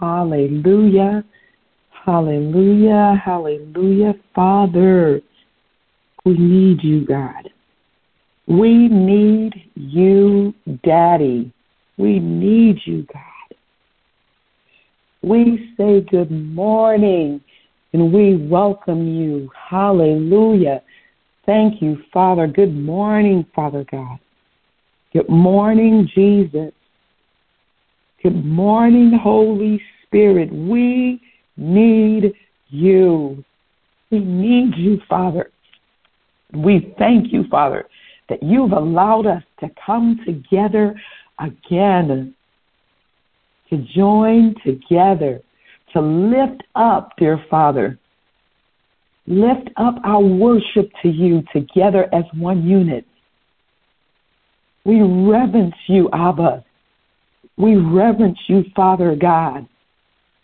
Hallelujah. 0.00 1.24
Hallelujah. 2.04 3.20
Hallelujah. 3.24 4.14
Father, 4.34 5.20
we 6.24 6.36
need 6.36 6.82
you, 6.82 7.06
God. 7.06 7.50
We 8.46 8.88
need 8.88 9.54
you, 9.74 10.54
Daddy. 10.82 11.52
We 11.96 12.18
need 12.18 12.78
you, 12.84 13.06
God. 13.12 13.56
We 15.22 15.72
say 15.76 16.02
good 16.02 16.30
morning 16.30 17.40
and 17.94 18.12
we 18.12 18.36
welcome 18.36 19.06
you. 19.08 19.50
Hallelujah. 19.70 20.82
Thank 21.46 21.80
you, 21.80 22.02
Father. 22.12 22.46
Good 22.46 22.74
morning, 22.74 23.46
Father 23.54 23.86
God. 23.90 24.18
Good 25.12 25.28
morning, 25.28 26.08
Jesus. 26.14 26.72
Good 28.24 28.42
morning, 28.42 29.12
Holy 29.22 29.82
Spirit. 30.06 30.50
We 30.50 31.20
need 31.58 32.32
you. 32.70 33.44
We 34.10 34.18
need 34.20 34.74
you, 34.78 34.98
Father. 35.10 35.50
We 36.54 36.94
thank 36.98 37.34
you, 37.34 37.44
Father, 37.50 37.84
that 38.30 38.42
you've 38.42 38.72
allowed 38.72 39.26
us 39.26 39.42
to 39.60 39.68
come 39.84 40.20
together 40.24 40.98
again, 41.38 42.34
to 43.68 43.86
join 43.94 44.54
together, 44.64 45.42
to 45.92 46.00
lift 46.00 46.62
up, 46.76 47.10
dear 47.18 47.44
Father, 47.50 47.98
lift 49.26 49.68
up 49.76 49.96
our 50.02 50.22
worship 50.22 50.90
to 51.02 51.10
you 51.10 51.42
together 51.52 52.08
as 52.14 52.24
one 52.32 52.66
unit. 52.66 53.04
We 54.86 55.02
reverence 55.02 55.76
you, 55.88 56.08
Abba. 56.14 56.64
We 57.56 57.76
reverence 57.76 58.38
you, 58.48 58.64
Father 58.74 59.16
God. 59.16 59.66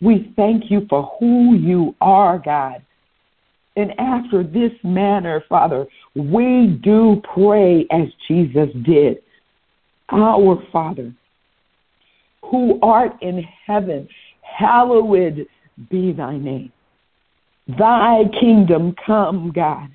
We 0.01 0.33
thank 0.35 0.71
you 0.71 0.85
for 0.89 1.11
who 1.19 1.55
you 1.55 1.95
are, 2.01 2.39
God. 2.39 2.81
And 3.75 3.91
after 3.99 4.43
this 4.43 4.71
manner, 4.83 5.43
Father, 5.47 5.85
we 6.15 6.79
do 6.83 7.21
pray 7.33 7.85
as 7.91 8.07
Jesus 8.27 8.69
did. 8.83 9.17
Our 10.09 10.61
Father, 10.71 11.13
who 12.43 12.79
art 12.81 13.13
in 13.21 13.43
heaven, 13.65 14.09
hallowed 14.41 15.47
be 15.89 16.11
thy 16.11 16.37
name. 16.37 16.71
Thy 17.67 18.23
kingdom 18.39 18.95
come, 19.05 19.51
God. 19.55 19.89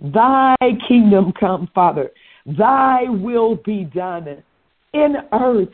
Thy 0.00 0.54
kingdom 0.88 1.32
come, 1.38 1.68
Father. 1.74 2.10
Thy 2.46 3.04
will 3.08 3.56
be 3.56 3.84
done 3.84 4.42
in 4.94 5.16
earth, 5.32 5.68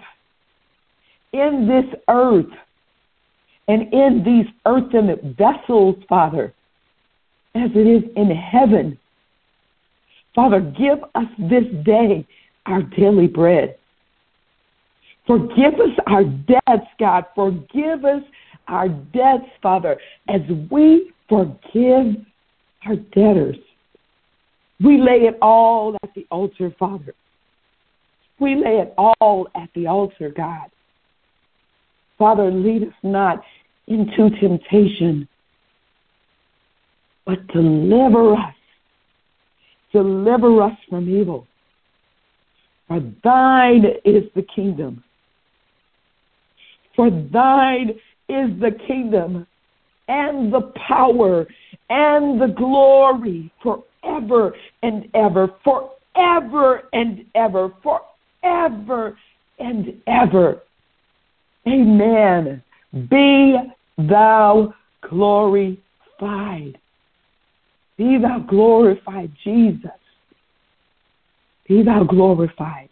in 1.32 1.68
this 1.68 2.00
earth, 2.08 2.46
and 3.68 3.92
in 3.92 4.22
these 4.24 4.46
earthen 4.66 5.36
vessels, 5.38 5.96
Father, 6.08 6.52
as 7.54 7.70
it 7.74 7.86
is 7.86 8.10
in 8.16 8.30
heaven. 8.30 8.98
Father, 10.34 10.60
give 10.60 10.98
us 11.14 11.26
this 11.38 11.64
day 11.84 12.26
our 12.66 12.82
daily 12.82 13.26
bread. 13.26 13.76
Forgive 15.26 15.74
us 15.74 15.96
our 16.06 16.24
debts, 16.24 16.88
God. 16.98 17.24
Forgive 17.34 18.04
us 18.04 18.22
our 18.68 18.88
debts, 18.88 19.48
Father, 19.62 19.98
as 20.28 20.40
we 20.70 21.12
forgive 21.28 22.16
our 22.86 22.96
debtors. 23.14 23.56
We 24.82 25.00
lay 25.00 25.26
it 25.28 25.38
all 25.40 25.96
at 26.02 26.12
the 26.14 26.26
altar, 26.30 26.74
Father. 26.78 27.14
We 28.40 28.56
lay 28.56 28.78
it 28.78 28.94
all 28.98 29.48
at 29.54 29.68
the 29.74 29.86
altar, 29.86 30.30
God. 30.30 30.70
Father, 32.22 32.52
lead 32.52 32.84
us 32.84 32.94
not 33.02 33.42
into 33.88 34.30
temptation, 34.38 35.26
but 37.26 37.44
deliver 37.48 38.34
us. 38.34 38.54
Deliver 39.92 40.62
us 40.62 40.78
from 40.88 41.08
evil. 41.08 41.48
For 42.86 43.00
thine 43.24 43.86
is 44.04 44.22
the 44.36 44.46
kingdom. 44.54 45.02
For 46.94 47.10
thine 47.10 47.88
is 48.28 48.60
the 48.60 48.70
kingdom 48.86 49.44
and 50.06 50.52
the 50.52 50.72
power 50.86 51.44
and 51.90 52.40
the 52.40 52.54
glory 52.56 53.52
forever 53.64 54.54
and 54.84 55.08
ever, 55.14 55.48
forever 55.64 56.82
and 56.92 57.24
ever, 57.34 57.72
forever 57.82 59.18
and 59.58 60.00
ever. 60.06 60.62
Amen. 61.66 62.62
Be 63.10 63.56
thou 63.96 64.74
glorified. 65.08 66.78
Be 67.96 68.18
thou 68.18 68.44
glorified, 68.48 69.30
Jesus. 69.44 69.90
Be 71.68 71.82
thou 71.82 72.04
glorified. 72.04 72.88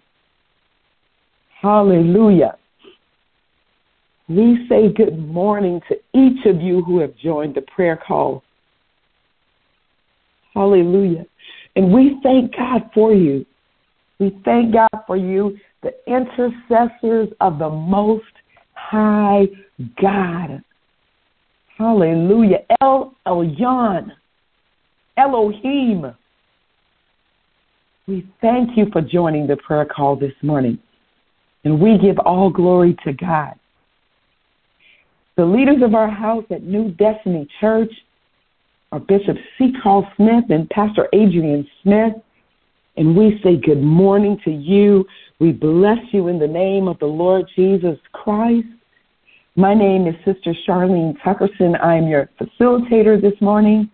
Hallelujah. 1.60 2.56
We 4.28 4.66
say 4.68 4.92
good 4.92 5.18
morning 5.18 5.80
to 5.88 5.96
each 6.14 6.46
of 6.46 6.60
you 6.60 6.82
who 6.84 7.00
have 7.00 7.16
joined 7.16 7.56
the 7.56 7.62
prayer 7.62 7.96
call. 7.96 8.44
Hallelujah. 10.54 11.26
And 11.76 11.92
we 11.92 12.18
thank 12.22 12.56
God 12.56 12.90
for 12.94 13.12
you. 13.12 13.44
We 14.20 14.38
thank 14.44 14.74
God 14.74 15.02
for 15.06 15.16
you, 15.16 15.58
the 15.82 15.92
intercessors 16.06 17.28
of 17.40 17.58
the 17.58 17.70
Most 17.70 18.24
High 18.90 19.46
God. 20.02 20.64
Hallelujah. 21.78 22.58
El 22.80 23.14
Elyon. 23.24 24.10
Elohim. 25.16 26.12
We 28.08 28.26
thank 28.40 28.76
you 28.76 28.86
for 28.92 29.00
joining 29.00 29.46
the 29.46 29.56
prayer 29.58 29.84
call 29.84 30.16
this 30.16 30.32
morning. 30.42 30.76
And 31.62 31.80
we 31.80 31.98
give 31.98 32.18
all 32.18 32.50
glory 32.50 32.96
to 33.04 33.12
God. 33.12 33.54
The 35.36 35.44
leaders 35.44 35.82
of 35.84 35.94
our 35.94 36.10
house 36.10 36.44
at 36.50 36.64
New 36.64 36.90
Destiny 36.90 37.46
Church 37.60 37.92
are 38.90 38.98
Bishop 38.98 39.36
C. 39.56 39.72
Carl 39.80 40.10
Smith 40.16 40.46
and 40.50 40.68
Pastor 40.70 41.06
Adrian 41.12 41.64
Smith. 41.84 42.14
And 42.96 43.16
we 43.16 43.40
say 43.44 43.56
good 43.56 43.82
morning 43.82 44.40
to 44.44 44.50
you. 44.50 45.06
We 45.38 45.52
bless 45.52 45.98
you 46.10 46.26
in 46.26 46.40
the 46.40 46.48
name 46.48 46.88
of 46.88 46.98
the 46.98 47.06
Lord 47.06 47.46
Jesus 47.54 47.96
Christ. 48.12 48.66
My 49.56 49.74
name 49.74 50.06
is 50.06 50.14
Sister 50.24 50.54
Charlene 50.66 51.20
Tuckerson. 51.24 51.74
I 51.82 51.96
am 51.96 52.06
your 52.06 52.30
facilitator 52.40 53.20
this 53.20 53.38
morning. 53.40 53.90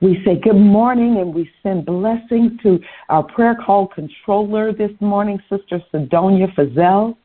We 0.00 0.20
say 0.24 0.40
good 0.42 0.56
morning 0.56 1.18
and 1.18 1.32
we 1.32 1.48
send 1.62 1.86
blessings 1.86 2.60
to 2.64 2.80
our 3.10 3.22
prayer 3.22 3.54
call 3.54 3.86
controller 3.86 4.72
this 4.72 4.90
morning, 5.00 5.40
Sister 5.48 5.80
Sidonia 5.92 6.48
Fazell. 6.48 7.16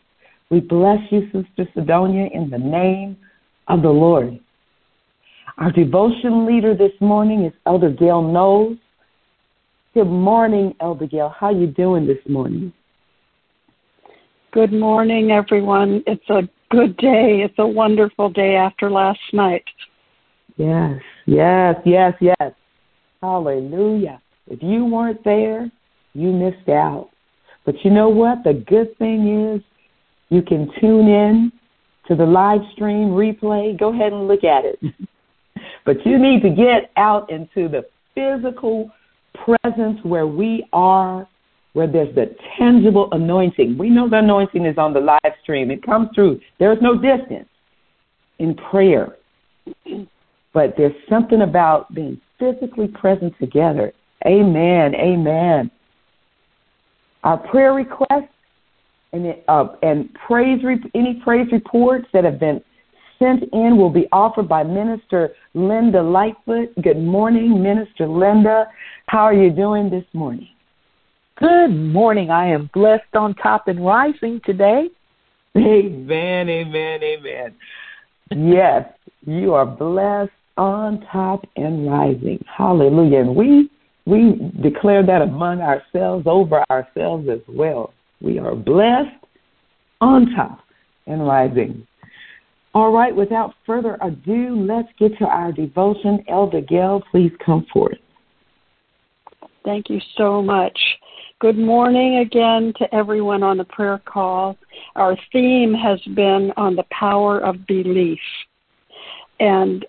We 0.51 0.59
bless 0.59 0.99
you, 1.09 1.23
Sister 1.33 1.67
Sidonia, 1.73 2.29
in 2.31 2.51
the 2.51 2.59
name 2.59 3.17
of 3.67 3.81
the 3.81 3.89
Lord. 3.89 4.39
Our 5.57 5.71
devotion 5.71 6.45
leader 6.45 6.75
this 6.75 6.93
morning 7.01 7.45
is 7.45 7.53
Elder 7.65 7.89
Gail 7.89 8.21
Knowles. 8.21 8.77
Good 9.95 10.05
morning, 10.05 10.75
Elder 10.79 11.07
Gail. 11.07 11.33
How 11.35 11.49
you 11.49 11.65
doing 11.65 12.05
this 12.05 12.21
morning? 12.29 12.71
Good 14.51 14.71
morning, 14.71 15.31
everyone. 15.31 16.03
It's 16.05 16.29
a 16.29 16.47
good 16.71 16.97
day. 16.97 17.41
It's 17.43 17.57
a 17.57 17.67
wonderful 17.67 18.29
day 18.29 18.55
after 18.55 18.89
last 18.89 19.19
night. 19.33 19.63
Yes, 20.57 20.99
yes, 21.25 21.75
yes, 21.85 22.13
yes. 22.19 22.51
Hallelujah. 23.21 24.21
If 24.47 24.61
you 24.61 24.85
weren't 24.85 25.23
there, 25.23 25.71
you 26.13 26.31
missed 26.31 26.69
out. 26.69 27.09
But 27.65 27.75
you 27.83 27.91
know 27.91 28.09
what? 28.09 28.43
The 28.43 28.53
good 28.53 28.97
thing 28.97 29.53
is 29.55 29.61
you 30.29 30.41
can 30.41 30.69
tune 30.79 31.07
in 31.07 31.51
to 32.07 32.15
the 32.15 32.25
live 32.25 32.61
stream 32.73 33.09
replay. 33.09 33.77
Go 33.77 33.93
ahead 33.93 34.13
and 34.13 34.27
look 34.27 34.43
at 34.43 34.63
it. 34.65 34.79
but 35.85 35.97
you 36.05 36.17
need 36.17 36.41
to 36.41 36.49
get 36.49 36.91
out 36.97 37.29
into 37.29 37.67
the 37.69 37.85
physical 38.15 38.89
presence 39.45 39.99
where 40.03 40.27
we 40.27 40.65
are, 40.73 41.27
where 41.77 41.85
there's 41.85 42.13
the 42.15 42.35
tangible 42.57 43.07
anointing. 43.11 43.77
We 43.77 43.91
know 43.91 44.09
the 44.09 44.17
anointing 44.17 44.65
is 44.65 44.79
on 44.79 44.93
the 44.93 44.99
live 44.99 45.33
stream, 45.43 45.69
it 45.69 45.83
comes 45.83 46.09
through. 46.15 46.41
There's 46.57 46.79
no 46.81 46.95
distance 46.95 47.47
in 48.39 48.55
prayer. 48.55 49.15
But 50.53 50.73
there's 50.75 50.95
something 51.07 51.43
about 51.43 51.93
being 51.93 52.19
physically 52.39 52.87
present 52.87 53.31
together. 53.39 53.93
Amen. 54.25 54.95
Amen. 54.95 55.69
Our 57.23 57.37
prayer 57.37 57.73
requests 57.73 58.33
and, 59.13 59.35
uh, 59.47 59.67
and 59.83 60.11
praise 60.25 60.63
re- 60.63 60.81
any 60.95 61.21
praise 61.23 61.45
reports 61.51 62.07
that 62.11 62.23
have 62.23 62.39
been 62.39 62.59
sent 63.19 63.43
in 63.53 63.77
will 63.77 63.91
be 63.91 64.07
offered 64.11 64.49
by 64.49 64.63
Minister 64.63 65.35
Linda 65.53 66.01
Lightfoot. 66.01 66.69
Good 66.81 67.03
morning, 67.03 67.61
Minister 67.61 68.07
Linda. 68.07 68.65
How 69.05 69.25
are 69.25 69.33
you 69.35 69.51
doing 69.51 69.91
this 69.91 70.05
morning? 70.13 70.47
Good 71.39 71.67
morning. 71.67 72.31
I 72.31 72.47
am 72.47 72.67
blessed 72.73 73.15
on 73.15 73.35
top 73.35 73.67
and 73.67 73.85
rising 73.85 74.41
today. 74.43 74.89
Amen, 75.55 76.49
amen, 76.49 76.99
amen. 77.03 77.55
Yes, 78.31 78.89
you 79.23 79.53
are 79.53 79.65
blessed 79.65 80.31
on 80.57 81.05
top 81.11 81.45
and 81.55 81.87
rising. 81.87 82.43
Hallelujah. 82.47 83.19
And 83.19 83.35
we 83.35 83.69
we 84.07 84.51
declare 84.63 85.05
that 85.05 85.21
among 85.21 85.61
ourselves, 85.61 86.25
over 86.25 86.63
ourselves 86.71 87.27
as 87.29 87.41
well. 87.47 87.93
We 88.19 88.39
are 88.39 88.55
blessed 88.55 89.23
on 90.01 90.33
top 90.35 90.61
and 91.05 91.27
rising. 91.27 91.85
All 92.73 92.91
right, 92.91 93.15
without 93.15 93.53
further 93.65 93.99
ado, 94.01 94.55
let's 94.67 94.89
get 94.97 95.15
to 95.19 95.25
our 95.25 95.51
devotion. 95.51 96.23
Elder 96.27 96.61
Gail, 96.61 97.03
please 97.11 97.31
come 97.45 97.67
forth. 97.71 97.97
Thank 99.63 99.89
you 99.89 99.99
so 100.15 100.41
much. 100.41 100.79
Good 101.39 101.59
morning 101.59 102.17
again 102.17 102.73
to 102.79 102.95
everyone 102.95 103.43
on 103.43 103.57
the 103.57 103.63
prayer 103.63 104.01
call. 104.03 104.57
Our 104.95 105.15
theme 105.31 105.71
has 105.71 106.01
been 106.15 106.51
on 106.57 106.75
the 106.75 106.85
power 106.89 107.37
of 107.37 107.67
belief. 107.67 108.17
And 109.39 109.85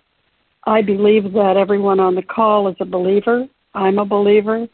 I 0.67 0.83
believe 0.83 1.33
that 1.33 1.57
everyone 1.57 2.01
on 2.01 2.15
the 2.15 2.23
call 2.23 2.69
is 2.69 2.77
a 2.81 2.85
believer. 2.85 3.49
I'm 3.75 3.99
a 3.99 4.05
believer. 4.05 4.69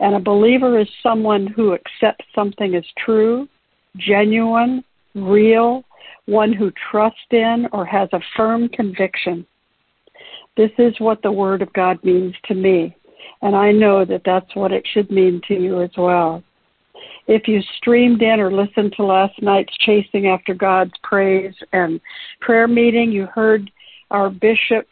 And 0.00 0.14
a 0.14 0.18
believer 0.18 0.78
is 0.78 0.88
someone 1.02 1.48
who 1.48 1.74
accepts 1.74 2.24
something 2.34 2.76
as 2.76 2.84
true, 2.96 3.46
genuine, 3.98 4.82
real, 5.14 5.84
one 6.24 6.54
who 6.54 6.72
trusts 6.90 7.20
in 7.30 7.68
or 7.72 7.84
has 7.84 8.08
a 8.14 8.20
firm 8.38 8.70
conviction. 8.70 9.46
This 10.56 10.70
is 10.78 10.98
what 10.98 11.20
the 11.20 11.30
Word 11.30 11.60
of 11.60 11.70
God 11.74 12.02
means 12.02 12.34
to 12.46 12.54
me, 12.54 12.95
and 13.42 13.54
I 13.54 13.72
know 13.72 14.04
that 14.04 14.22
that's 14.24 14.54
what 14.54 14.72
it 14.72 14.84
should 14.92 15.10
mean 15.10 15.40
to 15.48 15.54
you 15.54 15.82
as 15.82 15.90
well. 15.96 16.42
If 17.26 17.48
you 17.48 17.60
streamed 17.76 18.22
in 18.22 18.40
or 18.40 18.52
listened 18.52 18.94
to 18.96 19.04
last 19.04 19.40
night's 19.42 19.76
Chasing 19.78 20.28
After 20.28 20.54
God's 20.54 20.92
Praise 21.02 21.54
and 21.72 22.00
prayer 22.40 22.68
meeting, 22.68 23.10
you 23.10 23.26
heard 23.26 23.70
our 24.10 24.30
bishop 24.30 24.86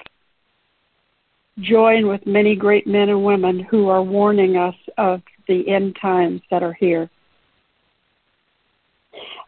join 1.61 2.09
with 2.09 2.27
many 2.27 2.57
great 2.57 2.87
men 2.87 3.09
and 3.09 3.25
women 3.25 3.61
who 3.61 3.89
are 3.89 4.03
warning 4.03 4.57
us 4.57 4.75
of 4.99 5.23
the 5.47 5.69
end 5.69 5.97
times 6.01 6.41
that 6.51 6.63
are 6.63 6.73
here. 6.73 7.09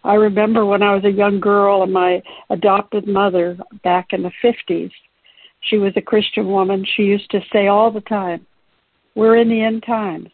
I 0.05 0.15
remember 0.15 0.65
when 0.65 0.83
I 0.83 0.95
was 0.95 1.05
a 1.05 1.11
young 1.11 1.41
girl 1.41 1.83
and 1.83 1.93
my 1.93 2.23
adopted 2.51 3.09
mother 3.09 3.59
back 3.83 4.13
in 4.13 4.23
the 4.23 4.31
50s, 4.45 4.93
she 5.63 5.79
was 5.79 5.93
a 5.97 6.03
Christian 6.03 6.47
woman. 6.47 6.87
She 6.97 7.03
used 7.03 7.29
to 7.33 7.41
say 7.53 7.67
all 7.67 7.91
the 7.91 8.03
time, 8.03 8.47
We're 9.17 9.39
in 9.39 9.49
the 9.49 9.61
end 9.61 9.83
times. 9.85 10.29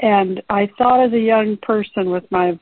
And 0.00 0.42
I 0.50 0.70
thought 0.78 1.04
as 1.04 1.12
a 1.12 1.18
young 1.18 1.56
person 1.56 2.10
with 2.10 2.30
my 2.30 2.58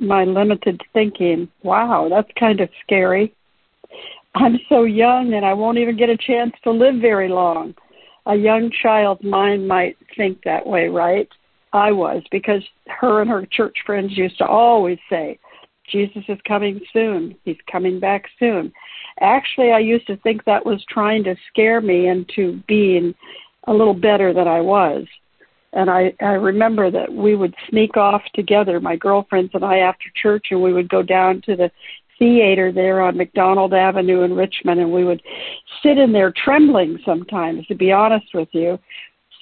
my 0.00 0.24
limited 0.24 0.80
thinking, 0.92 1.48
wow, 1.62 2.08
that's 2.10 2.30
kind 2.38 2.60
of 2.60 2.68
scary. 2.82 3.32
I'm 4.34 4.58
so 4.68 4.82
young 4.84 5.34
and 5.34 5.46
I 5.46 5.54
won't 5.54 5.78
even 5.78 5.96
get 5.96 6.10
a 6.10 6.16
chance 6.16 6.52
to 6.64 6.72
live 6.72 6.96
very 7.00 7.28
long. 7.28 7.74
A 8.26 8.34
young 8.34 8.70
child's 8.82 9.22
mind 9.22 9.66
might 9.66 9.96
think 10.16 10.42
that 10.44 10.66
way, 10.66 10.88
right? 10.88 11.28
I 11.72 11.92
was 11.92 12.22
because 12.30 12.62
her 12.88 13.20
and 13.20 13.30
her 13.30 13.46
church 13.46 13.76
friends 13.86 14.16
used 14.16 14.38
to 14.38 14.46
always 14.46 14.98
say, 15.08 15.38
Jesus 15.90 16.22
is 16.28 16.38
coming 16.46 16.80
soon. 16.92 17.36
He's 17.44 17.56
coming 17.70 18.00
back 18.00 18.24
soon. 18.38 18.72
Actually, 19.20 19.72
I 19.72 19.78
used 19.78 20.06
to 20.08 20.16
think 20.18 20.44
that 20.44 20.64
was 20.64 20.84
trying 20.88 21.22
to 21.24 21.36
scare 21.48 21.80
me 21.80 22.08
into 22.08 22.60
being 22.66 23.14
a 23.66 23.72
little 23.72 23.94
better 23.94 24.32
than 24.32 24.48
I 24.48 24.60
was. 24.60 25.04
And 25.72 25.90
I, 25.90 26.14
I 26.20 26.34
remember 26.34 26.90
that 26.90 27.12
we 27.12 27.34
would 27.34 27.54
sneak 27.68 27.96
off 27.96 28.22
together, 28.34 28.78
my 28.80 28.96
girlfriends 28.96 29.50
and 29.54 29.64
I, 29.64 29.78
after 29.78 30.04
church, 30.14 30.46
and 30.50 30.62
we 30.62 30.72
would 30.72 30.88
go 30.88 31.02
down 31.02 31.42
to 31.46 31.56
the 31.56 31.70
theater 32.18 32.70
there 32.70 33.00
on 33.02 33.16
McDonald 33.16 33.74
Avenue 33.74 34.22
in 34.22 34.34
Richmond, 34.34 34.80
and 34.80 34.92
we 34.92 35.04
would 35.04 35.20
sit 35.82 35.98
in 35.98 36.12
there 36.12 36.32
trembling 36.32 36.98
sometimes, 37.04 37.66
to 37.66 37.74
be 37.74 37.90
honest 37.90 38.26
with 38.34 38.48
you, 38.52 38.78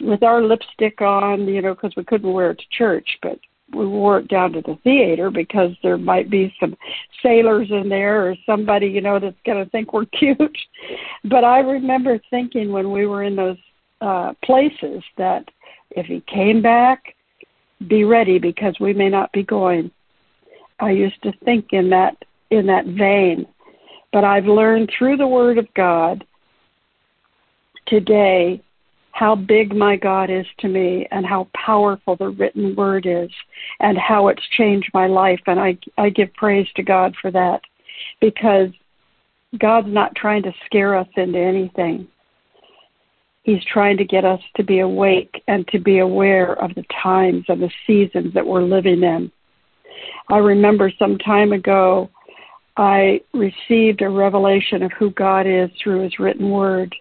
with 0.00 0.22
our 0.22 0.42
lipstick 0.42 1.02
on, 1.02 1.46
you 1.46 1.60
know, 1.60 1.74
because 1.74 1.92
we 1.96 2.04
couldn't 2.04 2.32
wear 2.32 2.52
it 2.52 2.58
to 2.58 2.64
church, 2.76 3.18
but 3.20 3.38
we 3.74 3.86
wore 3.86 4.18
it 4.18 4.28
down 4.28 4.52
to 4.52 4.60
the 4.62 4.78
theater 4.84 5.30
because 5.30 5.70
there 5.82 5.96
might 5.96 6.30
be 6.30 6.54
some 6.60 6.76
sailors 7.22 7.68
in 7.70 7.88
there 7.88 8.26
or 8.28 8.36
somebody 8.44 8.86
you 8.86 9.00
know 9.00 9.18
that's 9.18 9.36
going 9.46 9.62
to 9.62 9.70
think 9.70 9.92
we're 9.92 10.04
cute 10.18 10.58
but 11.24 11.44
i 11.44 11.60
remember 11.60 12.20
thinking 12.30 12.70
when 12.70 12.92
we 12.92 13.06
were 13.06 13.22
in 13.22 13.36
those 13.36 13.56
uh 14.02 14.32
places 14.44 15.02
that 15.16 15.48
if 15.92 16.06
he 16.06 16.22
came 16.26 16.60
back 16.60 17.14
be 17.88 18.04
ready 18.04 18.38
because 18.38 18.76
we 18.80 18.92
may 18.92 19.08
not 19.08 19.32
be 19.32 19.42
going 19.42 19.90
i 20.80 20.90
used 20.90 21.20
to 21.22 21.32
think 21.44 21.66
in 21.72 21.88
that 21.88 22.16
in 22.50 22.66
that 22.66 22.84
vein 22.86 23.46
but 24.12 24.24
i've 24.24 24.46
learned 24.46 24.90
through 24.96 25.16
the 25.16 25.26
word 25.26 25.56
of 25.56 25.72
god 25.74 26.24
today 27.86 28.62
how 29.12 29.36
big 29.36 29.74
my 29.74 29.94
God 29.94 30.30
is 30.30 30.46
to 30.58 30.68
me 30.68 31.06
and 31.10 31.24
how 31.24 31.46
powerful 31.54 32.16
the 32.16 32.30
written 32.30 32.74
word 32.74 33.06
is 33.06 33.30
and 33.78 33.96
how 33.98 34.28
it's 34.28 34.42
changed 34.56 34.90
my 34.94 35.06
life. 35.06 35.40
And 35.46 35.60
I, 35.60 35.78
I 35.98 36.08
give 36.08 36.32
praise 36.34 36.66
to 36.76 36.82
God 36.82 37.14
for 37.20 37.30
that 37.30 37.60
because 38.20 38.70
God's 39.58 39.88
not 39.88 40.16
trying 40.16 40.42
to 40.44 40.52
scare 40.64 40.96
us 40.96 41.08
into 41.16 41.38
anything. 41.38 42.08
He's 43.42 43.64
trying 43.72 43.96
to 43.96 44.04
get 44.04 44.24
us 44.24 44.40
to 44.56 44.62
be 44.62 44.80
awake 44.80 45.42
and 45.48 45.66
to 45.68 45.78
be 45.78 45.98
aware 45.98 46.52
of 46.62 46.74
the 46.74 46.84
times 47.02 47.44
and 47.48 47.60
the 47.60 47.70
seasons 47.86 48.32
that 48.34 48.46
we're 48.46 48.62
living 48.62 49.02
in. 49.02 49.32
I 50.28 50.38
remember 50.38 50.92
some 50.98 51.18
time 51.18 51.52
ago, 51.52 52.08
I 52.76 53.20
received 53.34 54.02
a 54.02 54.08
revelation 54.08 54.82
of 54.82 54.92
who 54.92 55.10
God 55.10 55.46
is 55.46 55.70
through 55.82 56.02
His 56.04 56.18
written 56.18 56.50
word. 56.50 56.94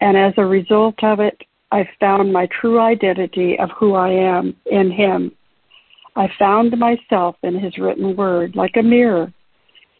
And 0.00 0.16
as 0.16 0.32
a 0.36 0.44
result 0.44 1.02
of 1.02 1.20
it, 1.20 1.36
I 1.72 1.88
found 2.00 2.32
my 2.32 2.48
true 2.60 2.80
identity 2.80 3.58
of 3.58 3.70
who 3.76 3.94
I 3.94 4.10
am 4.10 4.56
in 4.66 4.90
Him. 4.90 5.32
I 6.16 6.28
found 6.38 6.76
myself 6.78 7.36
in 7.42 7.58
His 7.58 7.76
written 7.78 8.16
word 8.16 8.54
like 8.54 8.76
a 8.76 8.82
mirror 8.82 9.32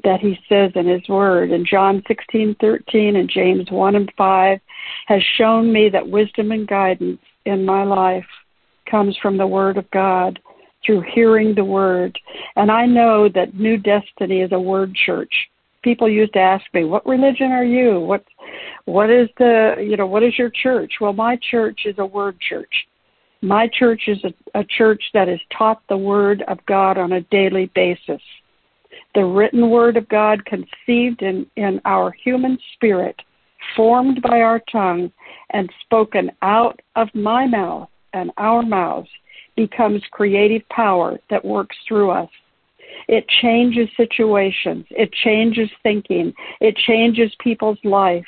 that 0.05 0.21
He 0.21 0.39
says 0.49 0.73
in 0.75 0.87
His 0.87 1.06
word. 1.09 1.50
And 1.50 1.67
John 1.67 2.03
16:13 2.09 3.17
and 3.17 3.29
James 3.29 3.71
1 3.71 3.95
and 3.95 4.12
5 4.17 4.61
has 5.06 5.23
shown 5.37 5.73
me 5.73 5.89
that 5.91 6.09
wisdom 6.09 6.53
and 6.53 6.67
guidance 6.67 7.21
in 7.45 7.65
my 7.65 7.83
life 7.83 8.27
comes 8.91 9.17
from 9.19 9.37
the 9.37 9.47
Word 9.47 9.77
of 9.77 9.91
God 9.91 10.39
through 10.85 11.03
hearing 11.12 11.55
the 11.55 11.65
Word. 11.65 12.19
And 12.56 12.71
I 12.71 12.87
know 12.87 13.29
that 13.29 13.55
New 13.55 13.77
Destiny 13.77 14.41
is 14.41 14.53
a 14.53 14.61
Word 14.61 14.94
church 14.94 15.32
people 15.82 16.08
used 16.08 16.32
to 16.34 16.39
ask 16.39 16.65
me, 16.75 16.84
"What 16.84 17.06
religion 17.06 17.51
are 17.51 17.65
you? 17.65 18.01
What 18.01 18.25
what 18.84 19.11
is 19.11 19.29
the 19.39 19.77
you 19.79 19.96
know 19.96 20.06
what 20.06 20.22
is 20.22 20.39
your 20.39 20.51
church?" 20.51 20.94
Well, 21.01 21.13
my 21.13 21.37
church 21.51 21.81
is 21.87 21.99
a 21.99 22.06
word 22.06 22.39
church. 22.41 22.87
My 23.41 23.69
church 23.69 24.03
is 24.08 24.22
a, 24.25 24.32
a 24.58 24.65
church 24.65 25.03
that 25.15 25.29
is 25.29 25.41
taught 25.56 25.81
the 25.89 25.96
word 25.96 26.43
of 26.49 26.58
God 26.67 26.99
on 26.99 27.13
a 27.13 27.20
daily 27.22 27.67
basis. 27.75 28.20
The 29.15 29.24
written 29.24 29.70
word 29.70 29.96
of 29.96 30.08
God 30.08 30.44
conceived 30.44 31.22
in, 31.22 31.46
in 31.56 31.81
our 31.84 32.12
human 32.12 32.58
spirit, 32.74 33.20
formed 33.74 34.22
by 34.22 34.41
our 34.41 34.60
tongue, 34.70 35.10
and 35.50 35.70
spoken 35.81 36.31
out 36.43 36.81
of 36.96 37.08
my 37.15 37.46
mouth 37.46 37.88
and 38.12 38.31
our 38.36 38.62
mouths 38.62 39.08
becomes 39.56 40.03
creative 40.12 40.67
power 40.69 41.19
that 41.31 41.44
works 41.44 41.77
through 41.86 42.10
us. 42.10 42.31
It 43.08 43.27
changes 43.43 43.88
situations. 43.96 44.86
It 44.91 45.12
changes 45.12 45.69
thinking. 45.82 46.32
It 46.60 46.77
changes 46.77 47.32
people's 47.41 47.79
life. 47.84 48.27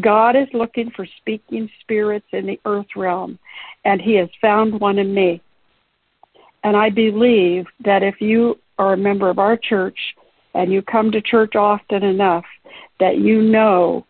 God 0.00 0.36
is 0.36 0.48
looking 0.52 0.90
for 0.94 1.06
speaking 1.18 1.68
spirits 1.80 2.26
in 2.32 2.46
the 2.46 2.60
earth 2.64 2.86
realm, 2.96 3.38
and 3.84 4.00
He 4.00 4.14
has 4.14 4.28
found 4.40 4.80
one 4.80 4.98
in 4.98 5.14
me. 5.14 5.42
And 6.64 6.76
I 6.76 6.90
believe 6.90 7.66
that 7.84 8.02
if 8.02 8.20
you 8.20 8.58
are 8.78 8.92
a 8.92 8.96
member 8.96 9.28
of 9.28 9.38
our 9.38 9.56
church 9.56 9.98
and 10.54 10.72
you 10.72 10.82
come 10.82 11.10
to 11.12 11.20
church 11.20 11.54
often 11.54 12.02
enough, 12.02 12.44
that 12.98 13.18
you 13.18 13.42
know 13.42 14.06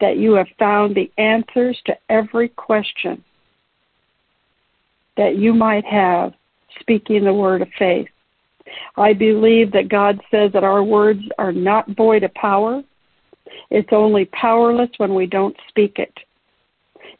that 0.00 0.16
you 0.16 0.32
have 0.34 0.48
found 0.58 0.94
the 0.94 1.10
answers 1.18 1.80
to 1.86 1.96
every 2.08 2.48
question 2.48 3.22
that 5.16 5.36
you 5.36 5.52
might 5.52 5.84
have 5.84 6.32
speaking 6.80 7.24
the 7.24 7.32
word 7.32 7.62
of 7.62 7.68
faith. 7.78 8.08
I 8.96 9.12
believe 9.12 9.72
that 9.72 9.88
God 9.88 10.20
says 10.30 10.52
that 10.52 10.64
our 10.64 10.82
words 10.82 11.22
are 11.38 11.52
not 11.52 11.96
void 11.96 12.22
of 12.22 12.32
power. 12.34 12.82
It's 13.70 13.88
only 13.92 14.26
powerless 14.26 14.90
when 14.98 15.14
we 15.14 15.26
don't 15.26 15.56
speak 15.68 15.98
it. 15.98 16.12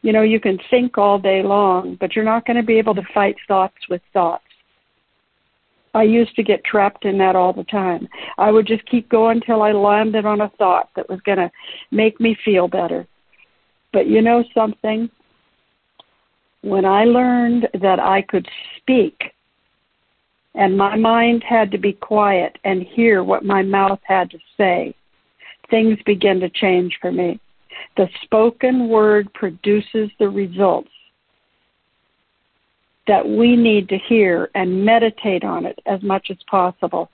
You 0.03 0.13
know, 0.13 0.23
you 0.23 0.39
can 0.39 0.59
think 0.71 0.99
all 0.99 1.19
day 1.19 1.43
long, 1.43 1.97
but 1.99 2.15
you're 2.15 2.25
not 2.25 2.47
going 2.47 2.57
to 2.57 2.63
be 2.63 2.79
able 2.79 2.95
to 2.95 3.03
fight 3.15 3.37
thoughts 3.49 3.77
with 3.89 4.03
thoughts. 4.13 4.45
I 5.95 6.03
used 6.03 6.35
to 6.37 6.43
get 6.43 6.65
trapped 6.65 7.05
in 7.05 7.19
that 7.19 7.37
all 7.37 7.53
the 7.53 7.65
time. 7.65 8.09
I 8.37 8.51
would 8.51 8.67
just 8.67 8.85
keep 8.87 9.09
going 9.09 9.41
till 9.41 9.63
I 9.63 9.73
landed 9.73 10.25
on 10.25 10.41
a 10.41 10.51
thought 10.59 10.91
that 10.97 11.09
was 11.09 11.21
going 11.23 11.39
to 11.39 11.51
make 11.91 12.21
me 12.21 12.37
feel 12.45 12.69
better. 12.69 13.07
But 13.93 14.07
you 14.07 14.23
know 14.23 14.45
something? 14.55 15.11
When 16.63 16.85
I 16.85 17.05
learned 17.05 17.69
that 17.81 18.01
I 18.01 18.23
could 18.23 18.47
speak 18.77 19.33
and 20.55 20.77
my 20.77 20.97
mind 20.97 21.45
had 21.49 21.71
to 21.71 21.79
be 21.79 21.93
quiet 21.93 22.59
and 22.65 22.83
hear 22.83 23.23
what 23.23 23.45
my 23.45 23.63
mouth 23.63 24.01
had 24.03 24.31
to 24.31 24.39
say, 24.57 24.95
things 25.71 25.99
began 26.05 26.41
to 26.41 26.51
change 26.51 26.99
for 27.01 27.13
me. 27.13 27.41
The 27.97 28.09
spoken 28.23 28.89
word 28.89 29.33
produces 29.35 30.11
the 30.19 30.29
results 30.29 30.91
that 33.09 33.29
we 33.29 33.57
need 33.57 33.89
to 33.89 33.99
hear 33.99 34.51
and 34.55 34.85
meditate 34.85 35.43
on 35.43 35.67
it 35.67 35.79
as 35.87 36.03
much 36.03 36.29
as 36.31 36.37
possible. 36.49 37.11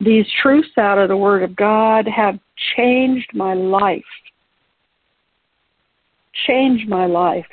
These 0.00 0.26
truths 0.42 0.76
out 0.76 0.98
of 0.98 1.08
the 1.08 1.16
Word 1.16 1.42
of 1.42 1.56
God 1.56 2.06
have 2.06 2.38
changed 2.76 3.30
my 3.32 3.54
life. 3.54 4.04
Changed 6.46 6.88
my 6.88 7.06
life. 7.06 7.46